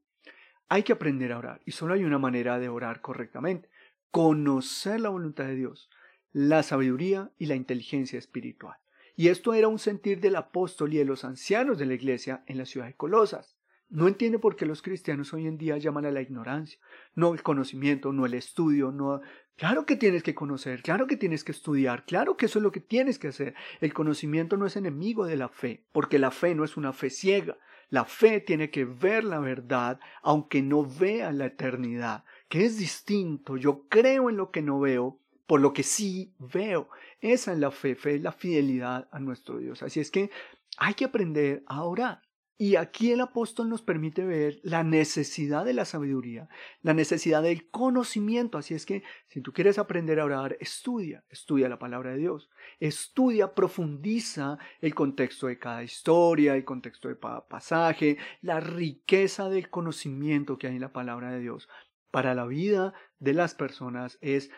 Hay 0.69 0.81
que 0.81 0.93
aprender 0.93 1.31
a 1.33 1.37
orar 1.37 1.61
y 1.65 1.71
solo 1.71 1.93
hay 1.93 2.03
una 2.03 2.17
manera 2.17 2.57
de 2.57 2.67
orar 2.67 3.01
correctamente, 3.01 3.69
conocer 4.09 5.01
la 5.01 5.09
voluntad 5.09 5.45
de 5.45 5.55
Dios, 5.55 5.91
la 6.33 6.63
sabiduría 6.63 7.31
y 7.37 7.45
la 7.45 7.55
inteligencia 7.55 8.17
espiritual. 8.17 8.80
Y 9.15 9.27
esto 9.27 9.53
era 9.53 9.67
un 9.67 9.79
sentir 9.79 10.19
del 10.19 10.35
apóstol 10.35 10.93
y 10.93 10.97
de 10.97 11.05
los 11.05 11.23
ancianos 11.25 11.77
de 11.77 11.85
la 11.85 11.93
iglesia 11.93 12.43
en 12.47 12.57
la 12.57 12.65
ciudad 12.65 12.87
de 12.87 12.95
Colosas. 12.95 13.57
No 13.89 14.07
entiende 14.07 14.39
por 14.39 14.55
qué 14.55 14.65
los 14.65 14.81
cristianos 14.81 15.33
hoy 15.33 15.47
en 15.47 15.57
día 15.57 15.77
llaman 15.77 16.05
a 16.05 16.11
la 16.11 16.21
ignorancia, 16.21 16.79
no 17.13 17.33
el 17.33 17.43
conocimiento, 17.43 18.13
no 18.13 18.25
el 18.25 18.35
estudio, 18.35 18.91
no... 18.91 19.19
Claro 19.57 19.85
que 19.85 19.97
tienes 19.97 20.23
que 20.23 20.33
conocer, 20.33 20.81
claro 20.81 21.07
que 21.07 21.17
tienes 21.17 21.43
que 21.43 21.51
estudiar, 21.51 22.05
claro 22.05 22.37
que 22.37 22.45
eso 22.45 22.57
es 22.57 22.63
lo 22.63 22.71
que 22.71 22.79
tienes 22.79 23.19
que 23.19 23.27
hacer. 23.27 23.53
El 23.81 23.93
conocimiento 23.93 24.55
no 24.55 24.65
es 24.65 24.77
enemigo 24.77 25.25
de 25.25 25.35
la 25.35 25.49
fe, 25.49 25.83
porque 25.91 26.19
la 26.19 26.31
fe 26.31 26.55
no 26.55 26.63
es 26.63 26.77
una 26.77 26.93
fe 26.93 27.09
ciega. 27.09 27.57
La 27.89 28.05
fe 28.05 28.39
tiene 28.39 28.71
que 28.71 28.85
ver 28.85 29.25
la 29.25 29.39
verdad, 29.39 29.99
aunque 30.23 30.61
no 30.61 30.85
vea 30.85 31.33
la 31.33 31.47
eternidad, 31.47 32.23
que 32.47 32.63
es 32.63 32.77
distinto. 32.77 33.57
Yo 33.57 33.87
creo 33.89 34.29
en 34.29 34.37
lo 34.37 34.51
que 34.51 34.61
no 34.61 34.79
veo, 34.79 35.19
por 35.51 35.59
lo 35.59 35.73
que 35.73 35.83
sí 35.83 36.33
veo. 36.39 36.87
Esa 37.19 37.51
es 37.51 37.59
la 37.59 37.71
fe, 37.71 37.95
fe 37.95 38.15
es 38.15 38.21
la 38.21 38.31
fidelidad 38.31 39.09
a 39.11 39.19
nuestro 39.19 39.57
Dios. 39.57 39.83
Así 39.83 39.99
es 39.99 40.09
que 40.09 40.29
hay 40.77 40.93
que 40.93 41.03
aprender 41.03 41.61
a 41.67 41.83
orar. 41.83 42.21
Y 42.57 42.77
aquí 42.77 43.11
el 43.11 43.19
apóstol 43.19 43.67
nos 43.67 43.81
permite 43.81 44.23
ver 44.23 44.61
la 44.63 44.85
necesidad 44.85 45.65
de 45.65 45.73
la 45.73 45.83
sabiduría, 45.83 46.47
la 46.83 46.93
necesidad 46.93 47.43
del 47.43 47.69
conocimiento. 47.69 48.57
Así 48.57 48.75
es 48.75 48.85
que 48.85 49.03
si 49.27 49.41
tú 49.41 49.51
quieres 49.51 49.77
aprender 49.77 50.21
a 50.21 50.25
orar, 50.25 50.55
estudia, 50.61 51.25
estudia 51.29 51.67
la 51.67 51.79
palabra 51.79 52.11
de 52.11 52.19
Dios, 52.19 52.49
estudia, 52.79 53.53
profundiza 53.53 54.57
el 54.79 54.95
contexto 54.95 55.47
de 55.47 55.59
cada 55.59 55.83
historia, 55.83 56.55
el 56.55 56.63
contexto 56.63 57.09
de 57.09 57.19
cada 57.19 57.45
pasaje, 57.45 58.17
la 58.41 58.61
riqueza 58.61 59.49
del 59.49 59.69
conocimiento 59.69 60.57
que 60.57 60.67
hay 60.67 60.75
en 60.75 60.81
la 60.81 60.93
palabra 60.93 61.29
de 61.29 61.41
Dios 61.41 61.67
para 62.09 62.35
la 62.35 62.45
vida 62.45 62.93
de 63.21 63.33
las 63.33 63.53
personas 63.53 64.17
es 64.19 64.49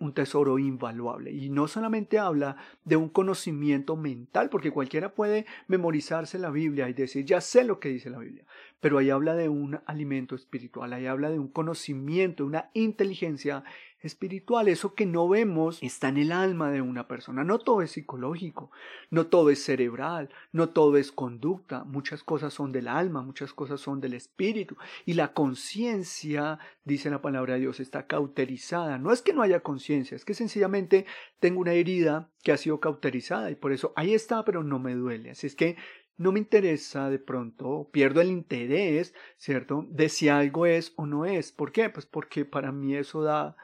un 0.00 0.12
tesoro 0.12 0.58
invaluable. 0.58 1.30
Y 1.30 1.48
no 1.48 1.68
solamente 1.68 2.18
habla 2.18 2.56
de 2.84 2.96
un 2.96 3.08
conocimiento 3.08 3.96
mental, 3.96 4.50
porque 4.50 4.72
cualquiera 4.72 5.14
puede 5.14 5.46
memorizarse 5.68 6.38
la 6.38 6.50
Biblia 6.50 6.88
y 6.88 6.92
decir, 6.92 7.24
ya 7.24 7.40
sé 7.40 7.64
lo 7.64 7.78
que 7.78 7.88
dice 7.88 8.10
la 8.10 8.18
Biblia, 8.18 8.44
pero 8.80 8.98
ahí 8.98 9.10
habla 9.10 9.34
de 9.34 9.48
un 9.48 9.80
alimento 9.86 10.34
espiritual, 10.34 10.92
ahí 10.92 11.06
habla 11.06 11.30
de 11.30 11.38
un 11.38 11.48
conocimiento, 11.48 12.44
una 12.44 12.70
inteligencia 12.74 13.62
espiritual. 14.02 14.68
Eso 14.68 14.94
que 14.94 15.06
no 15.06 15.28
vemos 15.28 15.78
está 15.82 16.08
en 16.08 16.18
el 16.18 16.32
alma 16.32 16.70
de 16.70 16.82
una 16.82 17.08
persona. 17.08 17.44
No 17.44 17.58
todo 17.58 17.82
es 17.82 17.92
psicológico, 17.92 18.70
no 19.10 19.26
todo 19.26 19.50
es 19.50 19.62
cerebral, 19.62 20.30
no 20.52 20.70
todo 20.70 20.96
es 20.96 21.12
conducta. 21.12 21.84
Muchas 21.84 22.22
cosas 22.22 22.54
son 22.54 22.72
del 22.72 22.88
alma, 22.88 23.22
muchas 23.22 23.52
cosas 23.52 23.80
son 23.80 24.00
del 24.00 24.14
espíritu. 24.14 24.76
Y 25.06 25.14
la 25.14 25.32
conciencia, 25.32 26.58
dice 26.84 27.10
la 27.10 27.22
palabra 27.22 27.54
de 27.54 27.60
Dios, 27.60 27.80
está 27.80 28.06
cauterizada. 28.06 28.98
No 28.98 29.12
es 29.12 29.22
que 29.22 29.32
no 29.32 29.42
haya 29.42 29.60
conciencia, 29.60 30.16
es 30.16 30.24
que 30.24 30.34
sencillamente 30.34 31.06
tengo 31.38 31.60
una 31.60 31.72
herida 31.72 32.30
que 32.42 32.52
ha 32.52 32.56
sido 32.56 32.80
cauterizada 32.80 33.50
y 33.50 33.54
por 33.54 33.72
eso 33.72 33.92
ahí 33.96 34.14
está, 34.14 34.44
pero 34.44 34.62
no 34.62 34.78
me 34.78 34.94
duele. 34.94 35.30
Así 35.30 35.46
es 35.46 35.54
que 35.54 35.76
no 36.20 36.32
me 36.32 36.38
interesa 36.38 37.08
de 37.08 37.18
pronto, 37.18 37.88
pierdo 37.92 38.20
el 38.20 38.28
interés, 38.28 39.14
¿cierto? 39.38 39.86
De 39.88 40.10
si 40.10 40.28
algo 40.28 40.66
es 40.66 40.92
o 40.96 41.06
no 41.06 41.24
es. 41.24 41.50
¿Por 41.50 41.72
qué? 41.72 41.88
Pues 41.88 42.04
porque 42.04 42.44
para 42.44 42.72
mí 42.72 42.94
eso 42.94 43.22
da 43.22 43.56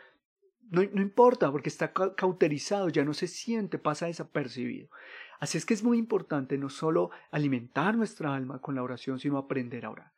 no, 0.71 0.83
importa 0.83 1.51
porque 1.51 1.69
está 1.69 1.93
cauterizado, 1.93 2.89
ya 2.89 3.05
no 3.05 3.15
se 3.15 3.27
siente, 3.27 3.79
pasa 3.79 4.07
desapercibido. 4.07 4.89
Así 5.39 5.59
es 5.59 5.67
que 5.67 5.75
es 5.75 5.83
muy 5.83 5.99
importante 5.99 6.59
no 6.59 6.71
solo 6.71 7.11
alimentar 7.31 7.97
nuestra 7.97 8.35
alma 8.35 8.61
con 8.61 8.75
la 8.75 8.83
oración, 8.83 9.19
sino 9.19 9.39
aprender 9.39 9.85
a 9.85 9.91
orar. 9.91 10.13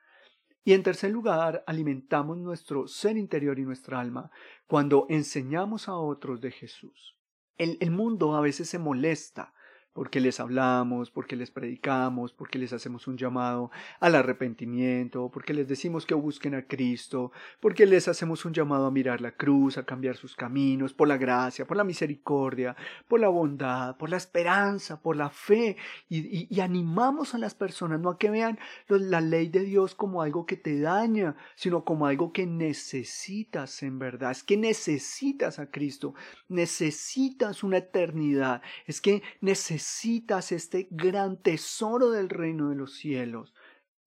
Y 0.64 0.74
en 0.74 0.82
tercer 0.82 1.11
lugar, 1.11 1.64
alimentamos 1.66 2.37
nuestro 2.38 2.88
ser 2.88 3.16
interior 3.16 3.58
y 3.58 3.64
nuestra 3.64 4.00
alma 4.00 4.30
cuando 4.66 5.06
enseñamos 5.08 5.88
a 5.88 5.94
otros 5.94 6.40
de 6.40 6.50
Jesús. 6.50 7.16
el 7.56 7.90
mundo 7.90 8.37
a 8.37 8.40
veces 8.40 8.68
se 8.68 8.78
molesta 8.78 9.52
porque 9.98 10.20
les 10.20 10.38
hablamos, 10.38 11.11
porque 11.11 11.34
les 11.34 11.50
predicamos, 11.50 12.32
porque 12.32 12.56
les 12.56 12.72
hacemos 12.72 13.08
un 13.08 13.16
llamado 13.16 13.72
al 13.98 14.14
arrepentimiento, 14.14 15.28
porque 15.28 15.52
les 15.52 15.66
decimos 15.66 16.06
que 16.06 16.14
busquen 16.14 16.54
a 16.54 16.68
Cristo, 16.68 17.32
porque 17.58 17.84
les 17.84 18.06
hacemos 18.06 18.44
un 18.44 18.52
llamado 18.52 18.87
a 18.87 18.92
mirar 18.92 19.20
la 19.20 19.32
cruz, 19.32 19.76
a 19.76 19.84
cambiar 19.84 20.14
sus 20.14 20.37
caminos, 20.37 20.94
por 20.94 21.08
la 21.08 21.16
gracia, 21.16 21.66
por 21.66 21.76
la 21.76 21.82
misericordia, 21.82 22.76
por 23.08 23.18
la 23.18 23.28
bondad, 23.28 23.96
por 23.96 24.08
la 24.08 24.18
esperanza, 24.18 25.02
por 25.02 25.16
la 25.16 25.30
fe, 25.30 25.76
y, 26.08 26.61
animamos 26.61 27.34
a 27.34 27.38
las 27.38 27.56
personas 27.56 27.98
no 27.98 28.11
a 28.11 28.18
que 28.18 28.30
vean 28.30 28.56
la 28.87 29.20
ley 29.20 29.48
de 29.48 29.64
Dios 29.64 29.96
como 29.96 30.22
algo 30.22 30.46
que 30.46 30.56
te 30.56 30.78
daña, 30.78 31.34
sino 31.56 31.82
como 31.82 32.06
algo 32.06 32.32
que 32.32 32.46
necesitas 32.46 33.82
en 33.82 33.98
verdad, 33.98 34.30
es 34.30 34.44
que 34.44 34.56
necesitas 34.56 35.58
a 35.58 35.72
Cristo, 35.72 36.14
necesitas 36.48 37.64
una 37.64 37.78
eternidad, 37.78 38.62
es 38.87 39.00
que 39.00 39.24
necesitas 39.40 39.88
necesitas 39.88 40.53
este 40.53 40.87
gran 40.90 41.40
tesoro 41.40 42.11
del 42.11 42.29
reino 42.29 42.68
de 42.68 42.77
los 42.77 42.94
cielos, 42.94 43.55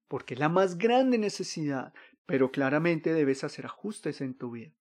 porque 0.08 0.36
es 0.36 0.40
la 0.40 0.50
más 0.50 0.78
grande 0.78 1.18
necesidad, 1.18 1.92
pero 2.28 2.52
claramente 2.52 3.14
debes 3.14 3.44
hacer 3.44 3.66
ajustes 3.66 4.22
en 4.22 4.36
tu 4.36 4.52
vida. 4.52 4.72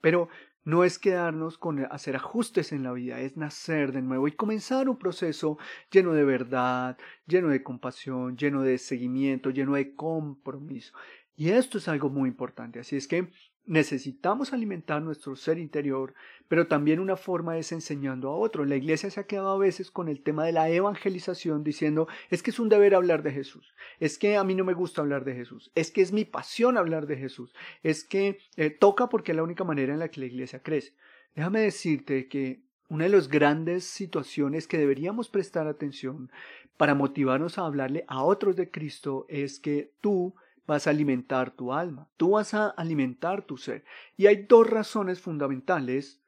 Pero 0.00 0.28
no 0.64 0.82
es 0.82 0.98
quedarnos 0.98 1.58
con 1.58 1.86
hacer 1.90 2.16
ajustes 2.16 2.72
en 2.72 2.82
la 2.82 2.92
vida, 2.92 3.20
es 3.20 3.36
nacer 3.36 3.92
de 3.92 4.02
nuevo 4.02 4.26
y 4.26 4.32
comenzar 4.32 4.88
un 4.88 4.98
proceso 4.98 5.58
lleno 5.92 6.12
de 6.12 6.24
verdad, 6.24 6.98
lleno 7.26 7.48
de 7.48 7.62
compasión, 7.62 8.36
lleno 8.36 8.62
de 8.62 8.78
seguimiento, 8.78 9.50
lleno 9.50 9.74
de 9.74 9.94
compromiso. 9.94 10.92
Y 11.36 11.50
esto 11.50 11.78
es 11.78 11.86
algo 11.86 12.10
muy 12.10 12.28
importante. 12.28 12.80
Así 12.80 12.96
es 12.96 13.06
que 13.06 13.30
necesitamos 13.68 14.52
alimentar 14.52 15.02
nuestro 15.02 15.36
ser 15.36 15.58
interior, 15.58 16.14
pero 16.48 16.66
también 16.66 17.00
una 17.00 17.16
forma 17.16 17.58
es 17.58 17.70
enseñando 17.70 18.30
a 18.30 18.36
otros. 18.36 18.66
La 18.66 18.76
iglesia 18.76 19.10
se 19.10 19.20
ha 19.20 19.26
quedado 19.26 19.50
a 19.50 19.58
veces 19.58 19.90
con 19.90 20.08
el 20.08 20.22
tema 20.22 20.44
de 20.44 20.52
la 20.52 20.70
evangelización 20.70 21.62
diciendo, 21.62 22.08
es 22.30 22.42
que 22.42 22.50
es 22.50 22.58
un 22.58 22.70
deber 22.70 22.94
hablar 22.94 23.22
de 23.22 23.32
Jesús, 23.32 23.74
es 24.00 24.18
que 24.18 24.36
a 24.36 24.44
mí 24.44 24.54
no 24.54 24.64
me 24.64 24.72
gusta 24.72 25.02
hablar 25.02 25.24
de 25.24 25.34
Jesús, 25.34 25.70
es 25.74 25.90
que 25.90 26.00
es 26.00 26.12
mi 26.12 26.24
pasión 26.24 26.78
hablar 26.78 27.06
de 27.06 27.18
Jesús, 27.18 27.54
es 27.82 28.04
que 28.04 28.38
eh, 28.56 28.70
toca 28.70 29.08
porque 29.10 29.32
es 29.32 29.36
la 29.36 29.42
única 29.42 29.64
manera 29.64 29.92
en 29.92 30.00
la 30.00 30.08
que 30.08 30.20
la 30.20 30.26
iglesia 30.26 30.62
crece. 30.62 30.94
Déjame 31.34 31.60
decirte 31.60 32.26
que 32.26 32.62
una 32.88 33.04
de 33.04 33.10
las 33.10 33.28
grandes 33.28 33.84
situaciones 33.84 34.66
que 34.66 34.78
deberíamos 34.78 35.28
prestar 35.28 35.66
atención 35.66 36.30
para 36.78 36.94
motivarnos 36.94 37.58
a 37.58 37.66
hablarle 37.66 38.04
a 38.08 38.22
otros 38.22 38.56
de 38.56 38.70
Cristo 38.70 39.26
es 39.28 39.60
que 39.60 39.92
tú 40.00 40.34
vas 40.68 40.86
a 40.86 40.90
alimentar 40.90 41.50
tu 41.50 41.72
alma, 41.72 42.10
tú 42.18 42.32
vas 42.32 42.52
a 42.52 42.68
alimentar 42.68 43.42
tu 43.42 43.56
ser. 43.56 43.84
Y 44.18 44.26
hay 44.26 44.44
dos 44.46 44.68
razones 44.68 45.18
fundamentales 45.18 46.22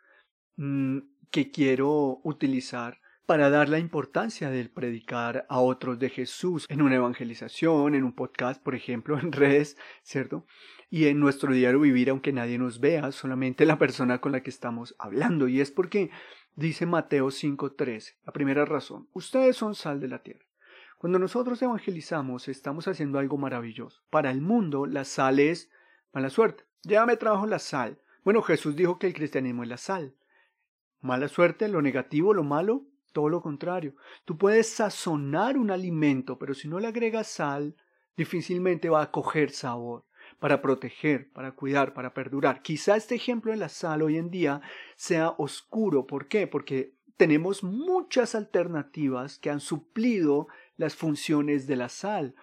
mm, 0.57 0.99
que 1.31 1.51
quiero 1.51 2.21
utilizar 2.25 2.99
para 3.27 3.51
dar 3.51 3.69
la 3.69 3.79
importancia 3.79 4.51
del 4.51 4.71
predicar 4.71 5.47
a 5.51 5.61
otros 5.61 5.99
de 5.99 6.09
Jesús 6.09 6.65
en 6.71 6.81
una 6.81 6.97
evangelización, 6.97 7.95
en 7.95 8.03
un 8.03 8.15
podcast, 8.15 8.63
por 8.63 8.75
ejemplo, 8.75 9.19
en 9.21 9.31
redes, 9.31 9.77
¿cierto? 10.03 10.47
Y 10.89 11.07
en 11.07 11.21
nuestro 11.21 11.53
diario 11.53 11.79
vivir, 11.79 12.09
aunque 12.09 12.33
nadie 12.33 12.57
nos 12.57 12.81
vea, 12.81 13.13
solamente 13.13 13.67
la 13.67 13.79
persona 13.79 14.23
con 14.23 14.33
la 14.33 14.43
que 14.43 14.51
estamos 14.51 14.97
hablando. 14.99 15.49
Y 15.49 15.61
es 15.61 15.71
porque 15.71 16.11
dice 16.57 16.87
Mateo 16.87 17.31
5:13, 17.31 18.17
la 18.25 18.33
primera 18.33 18.65
razón, 18.65 19.07
ustedes 19.13 19.55
son 19.55 19.75
sal 19.75 20.01
de 20.01 20.09
la 20.09 20.23
tierra. 20.23 20.50
Cuando 21.01 21.19
nosotros 21.19 21.63
evangelizamos, 21.63 22.47
estamos 22.49 22.87
haciendo 22.87 23.19
algo 23.19 23.39
maravilloso. 23.39 24.03
Para 24.11 24.31
el 24.31 24.43
mundo, 24.43 24.85
la 24.85 25.07
sal 25.07 25.39
es 25.39 25.71
mala 26.13 26.29
suerte. 26.29 26.65
Ya 26.83 27.07
me 27.07 27.17
trabajo 27.17 27.47
la 27.47 27.59
sal. 27.59 28.03
Bueno, 28.23 28.43
Jesús 28.43 28.77
dijo 28.77 28.99
que 28.99 29.07
el 29.07 29.15
cristianismo 29.15 29.63
es 29.63 29.71
la 29.71 29.79
sal. 29.79 30.15
Mala 31.01 31.29
suerte, 31.29 31.69
lo 31.69 31.81
negativo, 31.81 32.35
lo 32.35 32.43
malo, 32.43 32.85
todo 33.15 33.31
lo 33.31 33.41
contrario. 33.41 33.95
Tú 34.27 34.37
puedes 34.37 34.69
sazonar 34.69 35.57
un 35.57 35.71
alimento, 35.71 36.39
pero 36.39 36.53
si 36.53 36.69
no 36.69 36.79
le 36.79 36.89
agregas 36.89 37.29
sal, 37.29 37.77
difícilmente 38.15 38.91
va 38.91 39.01
a 39.01 39.11
coger 39.11 39.53
sabor 39.53 40.05
para 40.39 40.61
proteger, 40.61 41.33
para 41.33 41.53
cuidar, 41.53 41.95
para 41.95 42.13
perdurar. 42.13 42.61
Quizá 42.61 42.97
este 42.97 43.15
ejemplo 43.15 43.53
de 43.53 43.57
la 43.57 43.71
sal 43.71 44.03
hoy 44.03 44.19
en 44.19 44.31
día 44.31 44.61
sea 44.97 45.31
oscuro. 45.39 46.07
¿Por 46.07 46.29
qué? 46.29 46.47
Porque 46.47 46.93
tenemos 47.21 47.63
muchas 47.63 48.35
alternativas 48.35 49.39
que 49.39 49.51
han 49.51 49.61
suplido 49.61 50.49
las 50.81 50.95
funciones 50.95 51.67
de 51.67 51.77
la 51.77 51.91
sal 51.91 52.35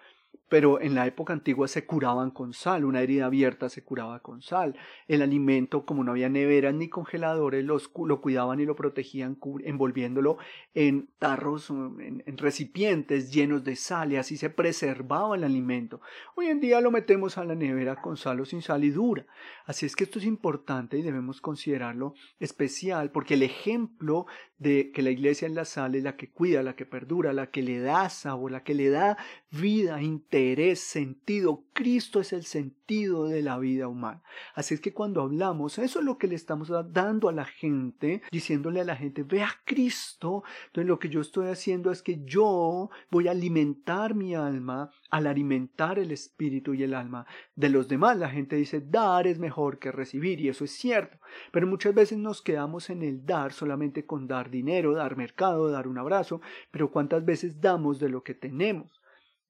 pero 0.48 0.80
en 0.80 0.94
la 0.94 1.06
época 1.06 1.32
antigua 1.32 1.68
se 1.68 1.84
curaban 1.84 2.30
con 2.30 2.52
sal, 2.52 2.84
una 2.84 3.02
herida 3.02 3.26
abierta 3.26 3.68
se 3.68 3.84
curaba 3.84 4.20
con 4.20 4.42
sal. 4.42 4.76
El 5.06 5.22
alimento, 5.22 5.84
como 5.84 6.04
no 6.04 6.12
había 6.12 6.28
neveras 6.28 6.74
ni 6.74 6.88
congeladores, 6.88 7.64
los, 7.64 7.90
lo 8.04 8.20
cuidaban 8.20 8.60
y 8.60 8.64
lo 8.64 8.74
protegían 8.74 9.38
envolviéndolo 9.64 10.38
en 10.74 11.08
tarros, 11.18 11.70
en, 11.70 12.22
en, 12.26 12.38
recipientes 12.38 13.32
llenos 13.32 13.64
de 13.64 13.76
sal 13.76 14.12
y 14.12 14.16
así 14.16 14.36
se 14.36 14.50
preservaba 14.50 15.36
el 15.36 15.44
alimento. 15.44 16.00
Hoy 16.34 16.46
en 16.46 16.60
día 16.60 16.80
lo 16.80 16.90
metemos 16.90 17.36
a 17.36 17.44
la 17.44 17.54
nevera 17.54 18.00
con 18.00 18.16
sal 18.16 18.40
o 18.40 18.44
sin 18.44 18.62
sal 18.62 18.84
y 18.84 18.90
dura. 18.90 19.26
Así 19.66 19.86
es 19.86 19.96
que 19.96 20.04
esto 20.04 20.18
es 20.18 20.24
importante 20.24 20.98
y 20.98 21.02
debemos 21.02 21.40
considerarlo 21.40 22.14
especial 22.40 23.10
porque 23.10 23.34
el 23.34 23.42
ejemplo 23.42 24.26
de 24.58 24.90
que 24.92 25.02
la 25.02 25.10
iglesia 25.10 25.46
es 25.46 25.54
la 25.54 25.64
sal 25.64 25.94
es 25.94 26.02
la 26.02 26.16
que 26.16 26.30
cuida, 26.30 26.62
la 26.62 26.74
que 26.74 26.86
perdura, 26.86 27.32
la 27.32 27.50
que 27.50 27.62
le 27.62 27.78
da 27.78 28.08
sabor, 28.08 28.50
la 28.50 28.64
que 28.64 28.74
le 28.74 28.90
da 28.90 29.16
vida, 29.50 30.02
interés, 30.02 30.80
sentido. 30.80 31.64
Cristo 31.72 32.20
es 32.20 32.32
el 32.32 32.44
sentido 32.44 33.26
de 33.26 33.42
la 33.42 33.58
vida 33.58 33.88
humana. 33.88 34.22
Así 34.54 34.74
es 34.74 34.80
que 34.80 34.92
cuando 34.92 35.22
hablamos, 35.22 35.78
eso 35.78 35.98
es 36.00 36.04
lo 36.04 36.18
que 36.18 36.26
le 36.26 36.34
estamos 36.34 36.70
dando 36.92 37.28
a 37.28 37.32
la 37.32 37.44
gente, 37.44 38.22
diciéndole 38.30 38.80
a 38.80 38.84
la 38.84 38.96
gente, 38.96 39.22
ve 39.22 39.42
a 39.42 39.50
Cristo. 39.64 40.42
Entonces 40.66 40.88
lo 40.88 40.98
que 40.98 41.08
yo 41.08 41.20
estoy 41.20 41.48
haciendo 41.48 41.90
es 41.90 42.02
que 42.02 42.22
yo 42.24 42.90
voy 43.10 43.28
a 43.28 43.32
alimentar 43.32 44.14
mi 44.14 44.34
alma 44.34 44.90
al 45.10 45.26
alimentar 45.26 45.98
el 45.98 46.12
espíritu 46.12 46.74
y 46.74 46.82
el 46.82 46.94
alma 46.94 47.26
de 47.54 47.68
los 47.68 47.88
demás. 47.88 48.18
La 48.18 48.30
gente 48.30 48.56
dice, 48.56 48.80
dar 48.80 49.26
es 49.26 49.38
mejor 49.38 49.78
que 49.78 49.92
recibir 49.92 50.40
y 50.40 50.48
eso 50.48 50.64
es 50.64 50.72
cierto. 50.72 51.18
Pero 51.52 51.66
muchas 51.66 51.94
veces 51.94 52.18
nos 52.18 52.42
quedamos 52.42 52.90
en 52.90 53.02
el 53.02 53.24
dar 53.24 53.52
solamente 53.52 54.04
con 54.04 54.26
dar 54.26 54.50
dinero, 54.50 54.94
dar 54.94 55.16
mercado, 55.16 55.70
dar 55.70 55.88
un 55.88 55.98
abrazo, 55.98 56.40
pero 56.70 56.90
¿cuántas 56.90 57.24
veces 57.24 57.60
damos 57.60 57.98
de 57.98 58.08
lo 58.08 58.22
que 58.22 58.34
tenemos? 58.34 58.97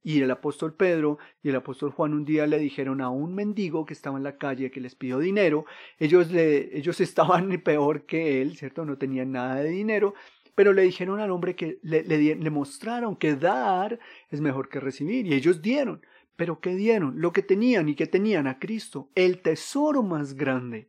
Y 0.03 0.23
el 0.23 0.31
apóstol 0.31 0.75
Pedro 0.75 1.19
y 1.43 1.49
el 1.51 1.57
apóstol 1.57 1.91
Juan 1.91 2.15
un 2.15 2.25
día 2.25 2.47
le 2.47 2.59
dijeron 2.59 3.01
a 3.01 3.11
un 3.11 3.35
mendigo 3.35 3.85
que 3.85 3.95
estaba 3.95 4.17
en 4.17 4.25
la 4.25 4.39
calle 4.39 4.71
que 4.71 4.81
les 4.81 4.95
pidió 4.95 5.19
dinero, 5.19 5.65
ellos, 5.99 6.31
le, 6.31 6.77
ellos 6.77 7.01
estaban 7.01 7.51
peor 7.63 8.07
que 8.07 8.41
él, 8.41 8.57
¿cierto? 8.57 8.85
No 8.85 8.97
tenían 8.97 9.33
nada 9.33 9.57
de 9.57 9.71
dinero, 9.71 10.15
pero 10.55 10.73
le 10.73 10.83
dijeron 10.83 11.21
al 11.21 11.31
hombre 11.31 11.55
que 11.55 11.79
le, 11.83 12.03
le, 12.03 12.37
le 12.37 12.51
mostraron 12.51 13.17
que 13.17 13.37
dar 13.37 13.99
es 14.31 14.41
mejor 14.41 14.69
que 14.69 14.81
recibir, 14.81 15.27
y 15.27 15.35
ellos 15.35 15.63
dieron. 15.63 16.01
¿Pero 16.39 16.61
qué 16.61 16.77
dieron? 16.77 17.21
Lo 17.21 17.33
que 17.33 17.43
tenían 17.43 17.89
y 17.89 17.97
que 17.97 18.07
tenían 18.07 18.47
a 18.47 18.61
Cristo, 18.61 19.11
el 19.17 19.43
tesoro 19.43 20.05
más 20.05 20.35
grande. 20.35 20.89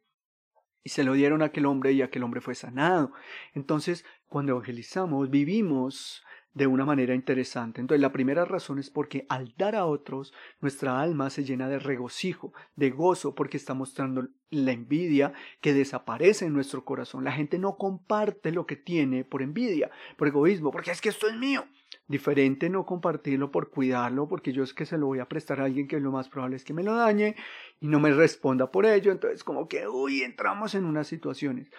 Y 0.84 0.90
se 0.90 1.04
lo 1.04 1.14
dieron 1.14 1.42
a 1.42 1.46
aquel 1.46 1.66
hombre 1.66 1.92
y 1.92 2.04
aquel 2.04 2.24
hombre 2.24 2.40
fue 2.40 2.54
sanado. 2.56 3.12
Entonces, 3.54 4.06
cuando 4.28 4.52
evangelizamos, 4.52 5.30
vivimos 5.30 6.24
de 6.54 6.68
una 6.68 6.86
manera 6.86 7.14
interesante. 7.14 7.80
Entonces, 7.80 8.02
la 8.02 8.12
primera 8.12 8.44
razón 8.44 8.80
es 8.80 8.90
porque 8.90 9.26
al 9.30 9.54
dar 9.58 9.76
a 9.76 9.86
otros, 9.86 10.34
nuestra 10.62 11.00
alma 11.00 11.30
se 11.30 11.44
llena 11.44 11.70
de 11.70 11.80
regocijo, 11.80 12.54
de 12.76 12.90
gozo, 12.90 13.36
porque 13.36 13.58
está 13.58 13.74
mostrando 13.74 14.28
la 14.50 14.72
envidia 14.72 15.34
que 15.62 15.74
desaparece 15.74 16.46
en 16.46 16.54
nuestro 16.54 16.84
corazón. 16.84 17.24
La 17.24 17.32
gente 17.32 17.60
no 17.60 17.78
comparte 17.78 18.52
lo 18.52 18.66
que 18.66 18.76
tiene 18.76 19.24
por 19.24 19.42
envidia, 19.42 19.92
por 20.18 20.28
egoísmo, 20.28 20.72
porque 20.72 20.92
es 20.92 21.02
que 21.02 21.10
esto 21.10 21.28
es 21.28 21.36
mío. 21.36 21.66
Diferente 22.08 22.70
no 22.70 22.86
compartirlo 22.86 23.52
por 23.52 23.70
cuidarlo, 23.70 24.28
porque 24.28 24.52
yo 24.52 24.64
es 24.64 24.74
que 24.74 24.88
se 24.88 24.98
lo 24.98 25.06
voy 25.06 25.20
a 25.20 25.30
prestar 25.30 25.62
a 25.62 25.66
alguien 25.66 25.88
que 25.88 26.00
lo 26.00 26.12
más 26.12 26.30
probable 26.30 26.56
es 26.56 26.64
que 26.64 26.74
me 26.74 26.84
lo 26.84 26.96
dañe 26.96 27.36
y 27.80 27.88
no 27.88 28.00
me 28.00 28.12
responda 28.12 28.72
por 28.72 28.88
ello. 28.88 29.12
Entonces, 29.12 29.44
como 29.44 29.68
que, 29.68 29.88
uy, 29.88 30.24
entramos 30.24 30.74
en 30.74 30.86
unas 30.86 31.08
situaciones. 31.08 31.70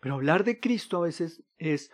Pero 0.00 0.14
hablar 0.14 0.42
de 0.44 0.58
Cristo 0.58 0.98
a 0.98 1.06
veces 1.06 1.42
es 1.58 1.92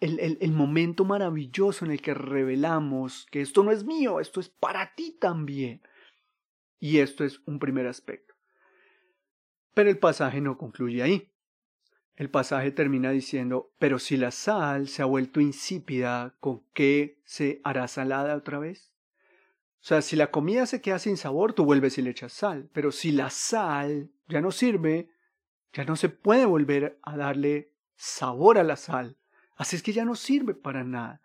el, 0.00 0.52
momento 0.52 1.04
maravilloso 1.04 1.84
en 1.84 1.92
el 1.92 2.02
que 2.02 2.14
revelamos 2.14 3.26
que 3.30 3.40
esto 3.40 3.62
no 3.62 3.70
es 3.70 3.84
mío, 3.84 4.20
esto 4.20 4.40
es 4.40 4.48
para 4.48 4.94
ti 4.94 5.16
también. 5.20 5.82
Y 6.80 6.98
esto 6.98 7.24
es 7.24 7.40
un 7.46 7.58
primer 7.58 7.86
aspecto. 7.86 8.34
Pero 9.74 9.90
el 9.90 9.98
pasaje 9.98 10.40
no 10.40 10.58
concluye 10.58 11.02
ahí. 11.02 11.32
El 12.16 12.30
pasaje 12.30 12.72
termina 12.72 13.10
diciendo, 13.10 13.72
pero 13.78 13.98
si 13.98 14.16
la 14.16 14.32
sal 14.32 14.88
se 14.88 15.02
ha 15.02 15.04
vuelto 15.04 15.40
insípida, 15.40 16.34
¿con 16.40 16.64
qué 16.72 17.20
se 17.24 17.60
hará 17.62 17.86
salada 17.86 18.34
otra 18.34 18.58
vez? 18.58 18.92
O 19.80 19.84
sea, 19.88 20.02
si 20.02 20.16
la 20.16 20.32
comida 20.32 20.66
se 20.66 20.80
queda 20.80 20.98
sin 20.98 21.16
sabor, 21.16 21.52
tú 21.52 21.64
vuelves 21.64 21.96
y 21.98 22.02
le 22.02 22.10
echas 22.10 22.32
sal. 22.32 22.68
Pero 22.72 22.90
si 22.90 23.12
la 23.12 23.30
sal 23.30 24.10
ya 24.26 24.40
no 24.40 24.50
sirve, 24.50 25.10
ya 25.72 25.84
no 25.84 25.94
se 25.94 26.08
puede 26.08 26.44
volver 26.44 26.98
a 27.02 27.16
darle 27.16 27.72
sabor 27.94 28.58
a 28.58 28.64
la 28.64 28.76
sal. 28.76 29.17
Así 29.58 29.76
es 29.76 29.82
que 29.82 29.92
ya 29.92 30.04
no 30.04 30.14
sirve 30.14 30.54
para 30.54 30.84
nada. 30.84 31.20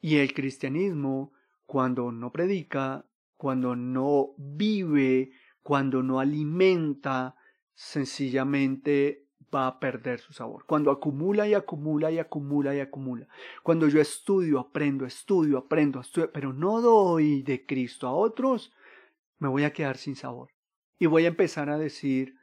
Y 0.00 0.16
el 0.16 0.32
cristianismo, 0.32 1.32
cuando 1.66 2.12
no 2.12 2.30
predica, 2.32 3.04
cuando 3.36 3.74
no 3.74 4.34
vive, 4.38 5.32
cuando 5.62 6.02
no 6.02 6.20
alimenta, 6.20 7.34
sencillamente 7.74 9.26
va 9.52 9.66
a 9.66 9.80
perder 9.80 10.20
su 10.20 10.32
sabor. 10.32 10.64
Cuando 10.66 10.92
acumula 10.92 11.48
y 11.48 11.54
acumula 11.54 12.12
y 12.12 12.18
acumula 12.18 12.74
y 12.74 12.80
acumula. 12.80 13.26
Cuando 13.64 13.88
yo 13.88 14.00
estudio, 14.00 14.60
aprendo, 14.60 15.04
estudio, 15.04 15.58
aprendo, 15.58 16.00
estudio, 16.00 16.30
pero 16.32 16.52
no 16.52 16.80
doy 16.80 17.42
de 17.42 17.66
Cristo 17.66 18.06
a 18.06 18.14
otros, 18.14 18.72
me 19.38 19.48
voy 19.48 19.64
a 19.64 19.72
quedar 19.72 19.96
sin 19.96 20.14
sabor. 20.14 20.50
Y 21.00 21.06
voy 21.06 21.24
a 21.24 21.28
empezar 21.28 21.68
a 21.68 21.78
decir, 21.78 22.36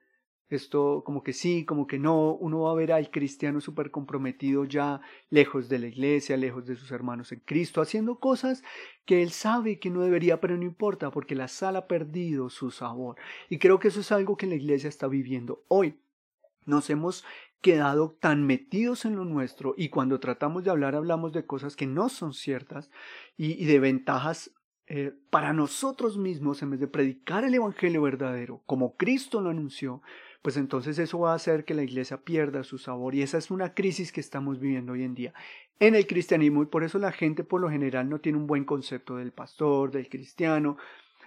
esto 0.51 1.03
como 1.05 1.23
que 1.23 1.33
sí, 1.33 1.65
como 1.65 1.87
que 1.87 1.97
no, 1.97 2.33
uno 2.33 2.61
va 2.61 2.71
a 2.71 2.75
ver 2.75 2.91
al 2.91 3.09
cristiano 3.09 3.61
súper 3.61 3.89
comprometido 3.89 4.65
ya 4.65 5.01
lejos 5.29 5.69
de 5.69 5.79
la 5.79 5.87
iglesia, 5.87 6.37
lejos 6.37 6.65
de 6.65 6.75
sus 6.75 6.91
hermanos 6.91 7.31
en 7.31 7.39
Cristo, 7.39 7.81
haciendo 7.81 8.19
cosas 8.19 8.63
que 9.05 9.23
él 9.23 9.31
sabe 9.31 9.79
que 9.79 9.89
no 9.89 10.01
debería, 10.01 10.41
pero 10.41 10.57
no 10.57 10.63
importa, 10.63 11.09
porque 11.09 11.35
la 11.35 11.47
sal 11.47 11.75
ha 11.77 11.87
perdido 11.87 12.49
su 12.49 12.69
sabor. 12.69 13.15
Y 13.49 13.57
creo 13.57 13.79
que 13.79 13.87
eso 13.87 14.01
es 14.01 14.11
algo 14.11 14.37
que 14.37 14.47
la 14.47 14.55
iglesia 14.55 14.89
está 14.89 15.07
viviendo 15.07 15.63
hoy. 15.67 15.99
Nos 16.65 16.89
hemos 16.89 17.23
quedado 17.61 18.17
tan 18.19 18.45
metidos 18.45 19.05
en 19.05 19.15
lo 19.15 19.23
nuestro 19.23 19.73
y 19.77 19.89
cuando 19.89 20.19
tratamos 20.19 20.63
de 20.63 20.71
hablar 20.71 20.95
hablamos 20.95 21.31
de 21.31 21.45
cosas 21.45 21.75
que 21.75 21.85
no 21.87 22.09
son 22.09 22.33
ciertas 22.33 22.89
y, 23.37 23.65
de 23.65 23.79
ventajas 23.79 24.51
eh, 24.87 25.13
para 25.29 25.53
nosotros 25.53 26.17
mismos 26.17 26.61
en 26.63 26.71
vez 26.71 26.79
de 26.79 26.87
predicar 26.87 27.43
el 27.43 27.53
Evangelio 27.53 28.01
verdadero 28.01 28.63
como 28.65 28.95
Cristo 28.97 29.41
lo 29.41 29.51
anunció, 29.51 30.01
pues 30.41 30.57
entonces 30.57 30.97
eso 30.99 31.19
va 31.19 31.33
a 31.33 31.35
hacer 31.35 31.65
que 31.65 31.73
la 31.73 31.83
iglesia 31.83 32.17
pierda 32.17 32.63
su 32.63 32.77
sabor 32.77 33.15
y 33.15 33.21
esa 33.21 33.37
es 33.37 33.51
una 33.51 33.73
crisis 33.73 34.11
que 34.11 34.21
estamos 34.21 34.59
viviendo 34.59 34.93
hoy 34.93 35.03
en 35.03 35.15
día 35.15 35.33
en 35.79 35.95
el 35.95 36.05
cristianismo 36.05 36.61
y 36.61 36.67
por 36.67 36.83
eso 36.83 36.99
la 36.99 37.11
gente 37.11 37.43
por 37.43 37.59
lo 37.59 37.69
general 37.69 38.07
no 38.07 38.19
tiene 38.19 38.37
un 38.37 38.47
buen 38.47 38.65
concepto 38.65 39.17
del 39.17 39.31
pastor, 39.31 39.91
del 39.91 40.09
cristiano, 40.09 40.77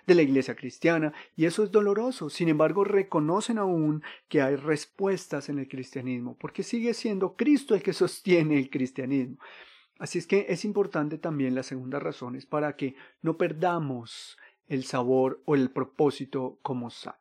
de 0.07 0.15
la 0.15 0.23
iglesia 0.23 0.55
cristiana, 0.55 1.13
y 1.35 1.47
eso 1.47 1.65
es 1.65 1.71
doloroso. 1.71 2.31
Sin 2.31 2.49
embargo, 2.49 2.85
reconocen 2.85 3.59
aún 3.59 4.03
que 4.29 4.43
hay 4.43 4.57
respuestas 4.57 5.49
en 5.49 5.59
el 5.59 5.69
cristianismo, 5.69 6.37
porque 6.39 6.63
sigue 6.63 6.95
siendo 6.95 7.37
Cristo 7.37 7.75
el 7.75 7.83
que 7.83 7.93
sostiene 7.93 8.59
el 8.59 8.71
cristianismo. 8.71 9.39
Así 9.99 10.19
es 10.19 10.27
que 10.27 10.47
es 10.49 10.65
importante 10.65 11.19
también 11.19 11.55
las 11.55 11.67
segundas 11.67 12.03
razones 12.03 12.47
para 12.47 12.77
que 12.77 12.95
no 13.23 13.37
perdamos 13.37 14.37
el 14.67 14.85
sabor 14.85 15.43
o 15.47 15.55
el 15.55 15.71
propósito 15.71 16.59
como 16.63 16.91
sal. 16.91 17.17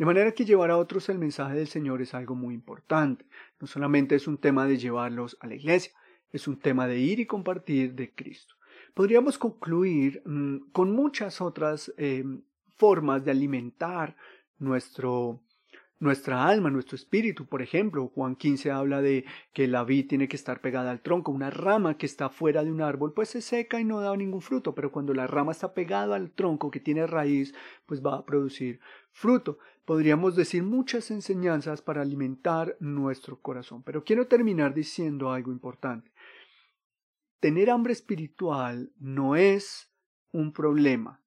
De 0.00 0.06
manera 0.06 0.32
que 0.32 0.46
llevar 0.46 0.70
a 0.70 0.78
otros 0.78 1.10
el 1.10 1.18
mensaje 1.18 1.54
del 1.54 1.66
Señor 1.66 2.00
es 2.00 2.14
algo 2.14 2.34
muy 2.34 2.54
importante. 2.54 3.26
No 3.60 3.66
solamente 3.66 4.14
es 4.14 4.26
un 4.26 4.38
tema 4.38 4.66
de 4.66 4.78
llevarlos 4.78 5.36
a 5.40 5.46
la 5.46 5.56
iglesia, 5.56 5.92
es 6.32 6.48
un 6.48 6.58
tema 6.58 6.86
de 6.86 6.98
ir 6.98 7.20
y 7.20 7.26
compartir 7.26 7.92
de 7.92 8.14
Cristo. 8.14 8.54
Podríamos 8.94 9.36
concluir 9.36 10.22
mm, 10.24 10.70
con 10.72 10.92
muchas 10.92 11.42
otras 11.42 11.92
eh, 11.98 12.24
formas 12.78 13.26
de 13.26 13.32
alimentar 13.32 14.16
nuestro, 14.58 15.42
nuestra 15.98 16.46
alma, 16.48 16.70
nuestro 16.70 16.96
espíritu. 16.96 17.44
Por 17.44 17.60
ejemplo, 17.60 18.08
Juan 18.08 18.36
15 18.36 18.70
habla 18.70 19.02
de 19.02 19.26
que 19.52 19.68
la 19.68 19.84
vid 19.84 20.08
tiene 20.08 20.28
que 20.28 20.36
estar 20.36 20.62
pegada 20.62 20.90
al 20.92 21.02
tronco. 21.02 21.30
Una 21.30 21.50
rama 21.50 21.98
que 21.98 22.06
está 22.06 22.30
fuera 22.30 22.64
de 22.64 22.72
un 22.72 22.80
árbol 22.80 23.12
pues 23.12 23.28
se 23.28 23.42
seca 23.42 23.78
y 23.78 23.84
no 23.84 24.00
da 24.00 24.16
ningún 24.16 24.40
fruto, 24.40 24.74
pero 24.74 24.90
cuando 24.90 25.12
la 25.12 25.26
rama 25.26 25.52
está 25.52 25.74
pegada 25.74 26.16
al 26.16 26.30
tronco 26.30 26.70
que 26.70 26.80
tiene 26.80 27.06
raíz, 27.06 27.54
pues 27.84 28.02
va 28.02 28.14
a 28.16 28.24
producir 28.24 28.80
fruto. 29.12 29.58
Podríamos 29.90 30.36
decir 30.36 30.62
muchas 30.62 31.10
enseñanzas 31.10 31.82
para 31.82 32.00
alimentar 32.00 32.76
nuestro 32.78 33.40
corazón, 33.42 33.82
pero 33.82 34.04
quiero 34.04 34.28
terminar 34.28 34.72
diciendo 34.72 35.32
algo 35.32 35.50
importante. 35.50 36.12
Tener 37.40 37.70
hambre 37.70 37.92
espiritual 37.92 38.92
no 39.00 39.34
es 39.34 39.92
un 40.30 40.52
problema, 40.52 41.20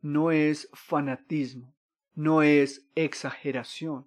no 0.00 0.32
es 0.32 0.68
fanatismo, 0.72 1.72
no 2.16 2.42
es 2.42 2.88
exageración. 2.96 4.04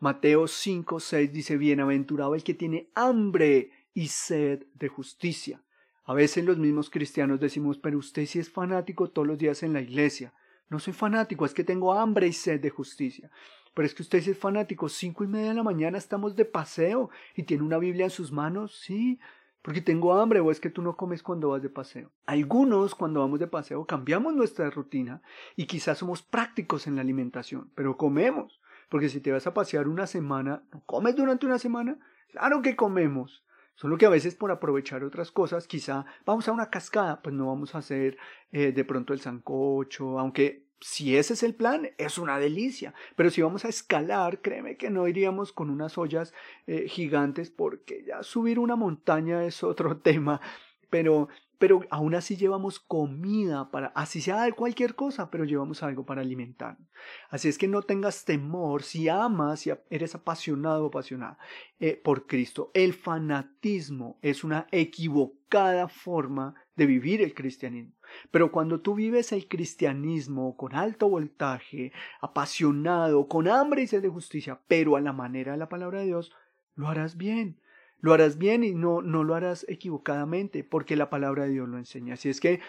Mateo 0.00 0.48
5, 0.48 0.98
6 0.98 1.32
dice, 1.32 1.56
bienaventurado 1.56 2.34
el 2.34 2.42
que 2.42 2.54
tiene 2.54 2.90
hambre 2.96 3.70
y 3.94 4.08
sed 4.08 4.66
de 4.74 4.88
justicia. 4.88 5.62
A 6.06 6.12
veces 6.12 6.44
los 6.44 6.58
mismos 6.58 6.90
cristianos 6.90 7.38
decimos, 7.38 7.78
pero 7.78 7.98
usted 7.98 8.26
sí 8.26 8.40
es 8.40 8.50
fanático 8.50 9.10
todos 9.10 9.28
los 9.28 9.38
días 9.38 9.62
en 9.62 9.74
la 9.74 9.80
iglesia. 9.80 10.34
No 10.68 10.78
soy 10.78 10.92
fanático, 10.92 11.44
es 11.44 11.54
que 11.54 11.64
tengo 11.64 11.92
hambre 11.92 12.26
y 12.26 12.32
sed 12.32 12.60
de 12.60 12.70
justicia. 12.70 13.30
Pero 13.74 13.86
es 13.86 13.94
que 13.94 14.02
usted 14.02 14.26
es 14.26 14.38
fanático, 14.38 14.88
cinco 14.88 15.22
y 15.22 15.26
media 15.26 15.50
de 15.50 15.54
la 15.54 15.62
mañana 15.62 15.98
estamos 15.98 16.34
de 16.34 16.44
paseo 16.46 17.10
y 17.34 17.42
tiene 17.42 17.62
una 17.62 17.78
Biblia 17.78 18.06
en 18.06 18.10
sus 18.10 18.32
manos, 18.32 18.74
sí, 18.80 19.20
porque 19.60 19.80
tengo 19.80 20.14
hambre 20.14 20.40
o 20.40 20.50
es 20.50 20.60
que 20.60 20.70
tú 20.70 20.80
no 20.80 20.96
comes 20.96 21.22
cuando 21.22 21.50
vas 21.50 21.60
de 21.60 21.68
paseo. 21.68 22.10
Algunos 22.24 22.94
cuando 22.94 23.20
vamos 23.20 23.38
de 23.38 23.48
paseo 23.48 23.84
cambiamos 23.84 24.32
nuestra 24.32 24.70
rutina 24.70 25.22
y 25.56 25.66
quizás 25.66 25.98
somos 25.98 26.22
prácticos 26.22 26.86
en 26.86 26.94
la 26.94 27.02
alimentación, 27.02 27.70
pero 27.74 27.96
comemos, 27.96 28.60
porque 28.88 29.08
si 29.08 29.20
te 29.20 29.32
vas 29.32 29.46
a 29.46 29.54
pasear 29.54 29.88
una 29.88 30.06
semana, 30.06 30.62
¿no 30.72 30.82
comes 30.86 31.14
durante 31.16 31.46
una 31.46 31.58
semana? 31.58 31.98
Claro 32.30 32.62
que 32.62 32.76
comemos. 32.76 33.44
Solo 33.76 33.98
que 33.98 34.06
a 34.06 34.10
veces 34.10 34.34
por 34.34 34.50
aprovechar 34.50 35.04
otras 35.04 35.30
cosas, 35.30 35.66
quizá 35.66 36.06
vamos 36.24 36.48
a 36.48 36.52
una 36.52 36.70
cascada, 36.70 37.22
pues 37.22 37.34
no 37.34 37.46
vamos 37.46 37.74
a 37.74 37.78
hacer 37.78 38.16
eh, 38.50 38.72
de 38.72 38.84
pronto 38.84 39.12
el 39.12 39.20
sancocho, 39.20 40.18
aunque 40.18 40.66
si 40.80 41.16
ese 41.16 41.34
es 41.34 41.42
el 41.42 41.54
plan, 41.54 41.90
es 41.98 42.18
una 42.18 42.38
delicia. 42.38 42.94
Pero 43.16 43.30
si 43.30 43.42
vamos 43.42 43.64
a 43.64 43.68
escalar, 43.68 44.40
créeme 44.40 44.76
que 44.76 44.90
no 44.90 45.08
iríamos 45.08 45.52
con 45.52 45.70
unas 45.70 45.98
ollas 45.98 46.34
eh, 46.66 46.88
gigantes 46.88 47.50
porque 47.50 48.04
ya 48.06 48.22
subir 48.22 48.58
una 48.58 48.76
montaña 48.76 49.44
es 49.44 49.62
otro 49.62 49.96
tema. 50.02 50.40
Pero 50.90 51.28
pero 51.58 51.80
aún 51.90 52.14
así 52.14 52.36
llevamos 52.36 52.78
comida 52.78 53.70
para, 53.70 53.88
así 53.88 54.20
sea 54.20 54.50
cualquier 54.52 54.94
cosa, 54.94 55.30
pero 55.30 55.44
llevamos 55.44 55.82
algo 55.82 56.04
para 56.04 56.20
alimentarnos. 56.20 56.86
Así 57.30 57.48
es 57.48 57.56
que 57.56 57.68
no 57.68 57.82
tengas 57.82 58.24
temor 58.24 58.82
si 58.82 59.08
amas, 59.08 59.60
si 59.60 59.72
eres 59.88 60.14
apasionado 60.14 60.84
o 60.84 60.88
apasionada 60.88 61.38
eh, 61.80 62.00
por 62.02 62.26
Cristo. 62.26 62.70
El 62.74 62.92
fanatismo 62.92 64.18
es 64.20 64.44
una 64.44 64.66
equivocada 64.70 65.88
forma 65.88 66.54
de 66.74 66.86
vivir 66.86 67.22
el 67.22 67.32
cristianismo. 67.32 67.94
Pero 68.30 68.52
cuando 68.52 68.80
tú 68.80 68.94
vives 68.94 69.32
el 69.32 69.48
cristianismo 69.48 70.56
con 70.56 70.74
alto 70.74 71.08
voltaje, 71.08 71.92
apasionado, 72.20 73.28
con 73.28 73.48
hambre 73.48 73.82
y 73.82 73.86
sed 73.86 74.02
de 74.02 74.08
justicia, 74.08 74.60
pero 74.68 74.96
a 74.96 75.00
la 75.00 75.14
manera 75.14 75.52
de 75.52 75.58
la 75.58 75.68
palabra 75.70 76.00
de 76.00 76.06
Dios, 76.06 76.32
lo 76.74 76.88
harás 76.88 77.16
bien 77.16 77.58
lo 78.00 78.12
harás 78.12 78.38
bien 78.38 78.64
y 78.64 78.74
no, 78.74 79.02
no 79.02 79.24
lo 79.24 79.34
harás 79.34 79.64
equivocadamente, 79.68 80.64
porque 80.64 80.96
la 80.96 81.10
palabra 81.10 81.44
de 81.44 81.50
Dios 81.50 81.68
lo 81.68 81.78
enseña. 81.78 82.14
Así 82.14 82.28
es 82.28 82.40
que 82.40 82.60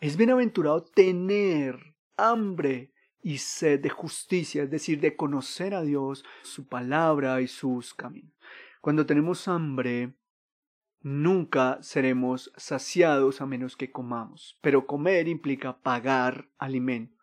es 0.00 0.16
bienaventurado 0.16 0.84
tener 0.84 1.94
hambre 2.16 2.92
y 3.22 3.38
sed 3.38 3.80
de 3.80 3.90
justicia, 3.90 4.62
es 4.62 4.70
decir, 4.70 5.00
de 5.00 5.16
conocer 5.16 5.74
a 5.74 5.82
Dios, 5.82 6.24
su 6.42 6.68
palabra 6.68 7.40
y 7.40 7.48
sus 7.48 7.94
caminos. 7.94 8.32
Cuando 8.80 9.06
tenemos 9.06 9.48
hambre, 9.48 10.14
nunca 11.00 11.78
seremos 11.82 12.52
saciados 12.56 13.40
a 13.40 13.46
menos 13.46 13.76
que 13.76 13.90
comamos, 13.90 14.58
pero 14.60 14.86
comer 14.86 15.28
implica 15.28 15.78
pagar 15.78 16.48
alimento. 16.58 17.16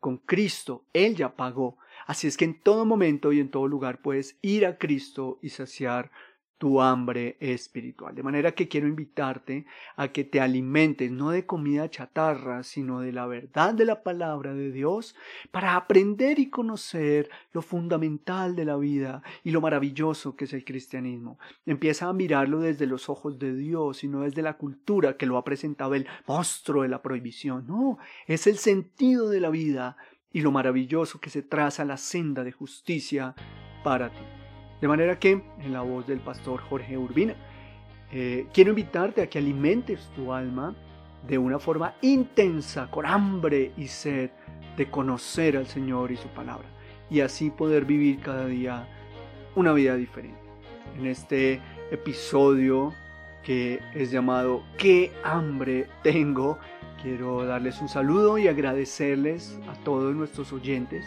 Con 0.00 0.18
Cristo, 0.18 0.86
Él 0.92 1.16
ya 1.16 1.34
pagó. 1.36 1.78
Así 2.06 2.26
es 2.26 2.36
que 2.36 2.44
en 2.44 2.60
todo 2.60 2.84
momento 2.84 3.32
y 3.32 3.40
en 3.40 3.50
todo 3.50 3.66
lugar 3.66 4.02
puedes 4.02 4.38
ir 4.42 4.66
a 4.66 4.78
Cristo 4.78 5.38
y 5.42 5.48
saciar 5.48 6.10
tu 6.58 6.80
hambre 6.80 7.36
espiritual. 7.40 8.14
De 8.14 8.22
manera 8.22 8.52
que 8.52 8.68
quiero 8.68 8.88
invitarte 8.88 9.66
a 9.96 10.08
que 10.08 10.24
te 10.24 10.40
alimentes 10.40 11.10
no 11.10 11.30
de 11.30 11.44
comida 11.44 11.90
chatarra, 11.90 12.62
sino 12.62 13.00
de 13.00 13.12
la 13.12 13.26
verdad 13.26 13.74
de 13.74 13.84
la 13.84 14.02
palabra 14.02 14.54
de 14.54 14.72
Dios 14.72 15.14
para 15.50 15.76
aprender 15.76 16.38
y 16.38 16.48
conocer 16.48 17.28
lo 17.52 17.62
fundamental 17.62 18.56
de 18.56 18.64
la 18.64 18.76
vida 18.76 19.22
y 19.44 19.50
lo 19.50 19.60
maravilloso 19.60 20.36
que 20.36 20.44
es 20.44 20.52
el 20.52 20.64
cristianismo. 20.64 21.38
Empieza 21.66 22.08
a 22.08 22.12
mirarlo 22.12 22.60
desde 22.60 22.86
los 22.86 23.08
ojos 23.08 23.38
de 23.38 23.54
Dios 23.54 24.02
y 24.04 24.08
no 24.08 24.22
desde 24.22 24.42
la 24.42 24.56
cultura 24.56 25.16
que 25.16 25.26
lo 25.26 25.36
ha 25.36 25.44
presentado 25.44 25.94
el 25.94 26.06
monstruo 26.26 26.82
de 26.82 26.88
la 26.88 27.02
prohibición. 27.02 27.66
No, 27.66 27.98
es 28.26 28.46
el 28.46 28.56
sentido 28.56 29.28
de 29.28 29.40
la 29.40 29.50
vida 29.50 29.96
y 30.32 30.40
lo 30.40 30.52
maravilloso 30.52 31.20
que 31.20 31.30
se 31.30 31.42
traza 31.42 31.84
la 31.84 31.96
senda 31.96 32.44
de 32.44 32.52
justicia 32.52 33.34
para 33.82 34.10
ti. 34.10 34.45
De 34.80 34.88
manera 34.88 35.18
que, 35.18 35.42
en 35.60 35.72
la 35.72 35.82
voz 35.82 36.06
del 36.06 36.20
pastor 36.20 36.60
Jorge 36.60 36.98
Urbina, 36.98 37.34
eh, 38.12 38.46
quiero 38.52 38.70
invitarte 38.70 39.22
a 39.22 39.28
que 39.28 39.38
alimentes 39.38 40.10
tu 40.14 40.32
alma 40.32 40.74
de 41.26 41.38
una 41.38 41.58
forma 41.58 41.94
intensa, 42.02 42.88
con 42.90 43.06
hambre 43.06 43.72
y 43.76 43.88
sed 43.88 44.30
de 44.76 44.90
conocer 44.90 45.56
al 45.56 45.66
Señor 45.66 46.12
y 46.12 46.16
su 46.16 46.28
palabra, 46.28 46.68
y 47.10 47.20
así 47.20 47.50
poder 47.50 47.84
vivir 47.84 48.20
cada 48.20 48.46
día 48.46 48.86
una 49.54 49.72
vida 49.72 49.96
diferente. 49.96 50.38
En 50.98 51.06
este 51.06 51.60
episodio 51.90 52.92
que 53.42 53.80
es 53.94 54.10
llamado 54.10 54.62
¿Qué 54.76 55.12
hambre 55.22 55.86
tengo? 56.02 56.58
Quiero 57.00 57.46
darles 57.46 57.80
un 57.80 57.88
saludo 57.88 58.38
y 58.38 58.48
agradecerles 58.48 59.58
a 59.68 59.74
todos 59.84 60.14
nuestros 60.14 60.52
oyentes 60.52 61.04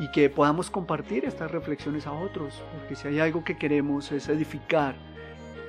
y 0.00 0.10
que 0.10 0.30
podamos 0.30 0.70
compartir 0.70 1.24
estas 1.24 1.50
reflexiones 1.50 2.06
a 2.06 2.12
otros, 2.12 2.62
porque 2.72 2.94
si 2.94 3.08
hay 3.08 3.20
algo 3.20 3.44
que 3.44 3.56
queremos 3.56 4.12
es 4.12 4.28
edificar 4.28 4.94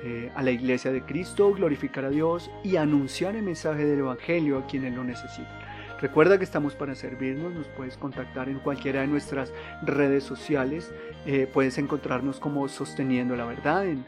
eh, 0.04 0.30
a 0.34 0.42
la 0.42 0.50
iglesia 0.50 0.92
de 0.92 1.02
Cristo, 1.02 1.52
glorificar 1.52 2.04
a 2.04 2.10
Dios 2.10 2.50
y 2.64 2.76
anunciar 2.76 3.36
el 3.36 3.42
mensaje 3.42 3.84
del 3.84 3.98
Evangelio 3.98 4.58
a 4.58 4.66
quienes 4.66 4.94
lo 4.94 5.04
necesitan. 5.04 5.58
Recuerda 6.00 6.38
que 6.38 6.44
estamos 6.44 6.74
para 6.74 6.94
servirnos, 6.94 7.52
nos 7.52 7.66
puedes 7.68 7.98
contactar 7.98 8.48
en 8.48 8.58
cualquiera 8.60 9.02
de 9.02 9.06
nuestras 9.06 9.52
redes 9.82 10.24
sociales, 10.24 10.90
eh, 11.26 11.46
puedes 11.52 11.76
encontrarnos 11.76 12.40
como 12.40 12.66
Sosteniendo 12.68 13.36
la 13.36 13.44
Verdad 13.44 13.84
en, 13.84 14.06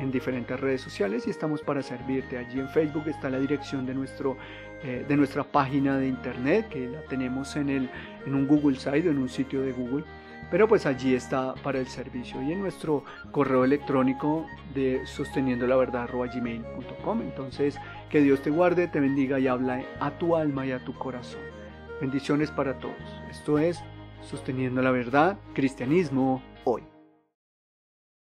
en 0.00 0.10
diferentes 0.10 0.58
redes 0.58 0.80
sociales 0.80 1.26
y 1.26 1.30
estamos 1.30 1.60
para 1.60 1.82
servirte. 1.82 2.38
Allí 2.38 2.60
en 2.60 2.68
Facebook 2.70 3.08
está 3.08 3.28
la 3.28 3.38
dirección 3.38 3.84
de 3.84 3.92
nuestro 3.92 4.38
eh, 4.86 5.02
de 5.08 5.16
nuestra 5.16 5.44
página 5.44 5.96
de 5.96 6.06
internet, 6.08 6.68
que 6.68 6.86
la 6.86 7.00
tenemos 7.04 7.56
en, 7.56 7.70
el, 7.70 7.90
en 8.26 8.34
un 8.34 8.46
Google 8.46 8.76
Site, 8.76 9.08
en 9.08 9.18
un 9.18 9.28
sitio 9.28 9.62
de 9.62 9.72
Google. 9.72 10.04
Pero 10.50 10.68
pues 10.68 10.86
allí 10.86 11.14
está 11.14 11.54
para 11.62 11.80
el 11.80 11.86
servicio 11.86 12.40
y 12.42 12.52
en 12.52 12.60
nuestro 12.60 13.04
correo 13.32 13.64
electrónico 13.64 14.46
de 14.74 15.04
sosteniendo 15.06 15.66
la 15.66 15.76
verdad 15.76 16.08
gmail.com. 16.12 17.22
Entonces, 17.22 17.76
que 18.10 18.20
Dios 18.20 18.42
te 18.42 18.50
guarde, 18.50 18.86
te 18.88 19.00
bendiga 19.00 19.40
y 19.40 19.48
habla 19.48 19.82
a 20.00 20.10
tu 20.18 20.36
alma 20.36 20.66
y 20.66 20.72
a 20.72 20.84
tu 20.84 20.94
corazón. 20.94 21.40
Bendiciones 22.00 22.50
para 22.50 22.78
todos. 22.78 22.94
Esto 23.30 23.58
es 23.58 23.82
Sosteniendo 24.24 24.80
la 24.80 24.90
verdad, 24.90 25.38
cristianismo 25.52 26.42
hoy. 26.64 26.93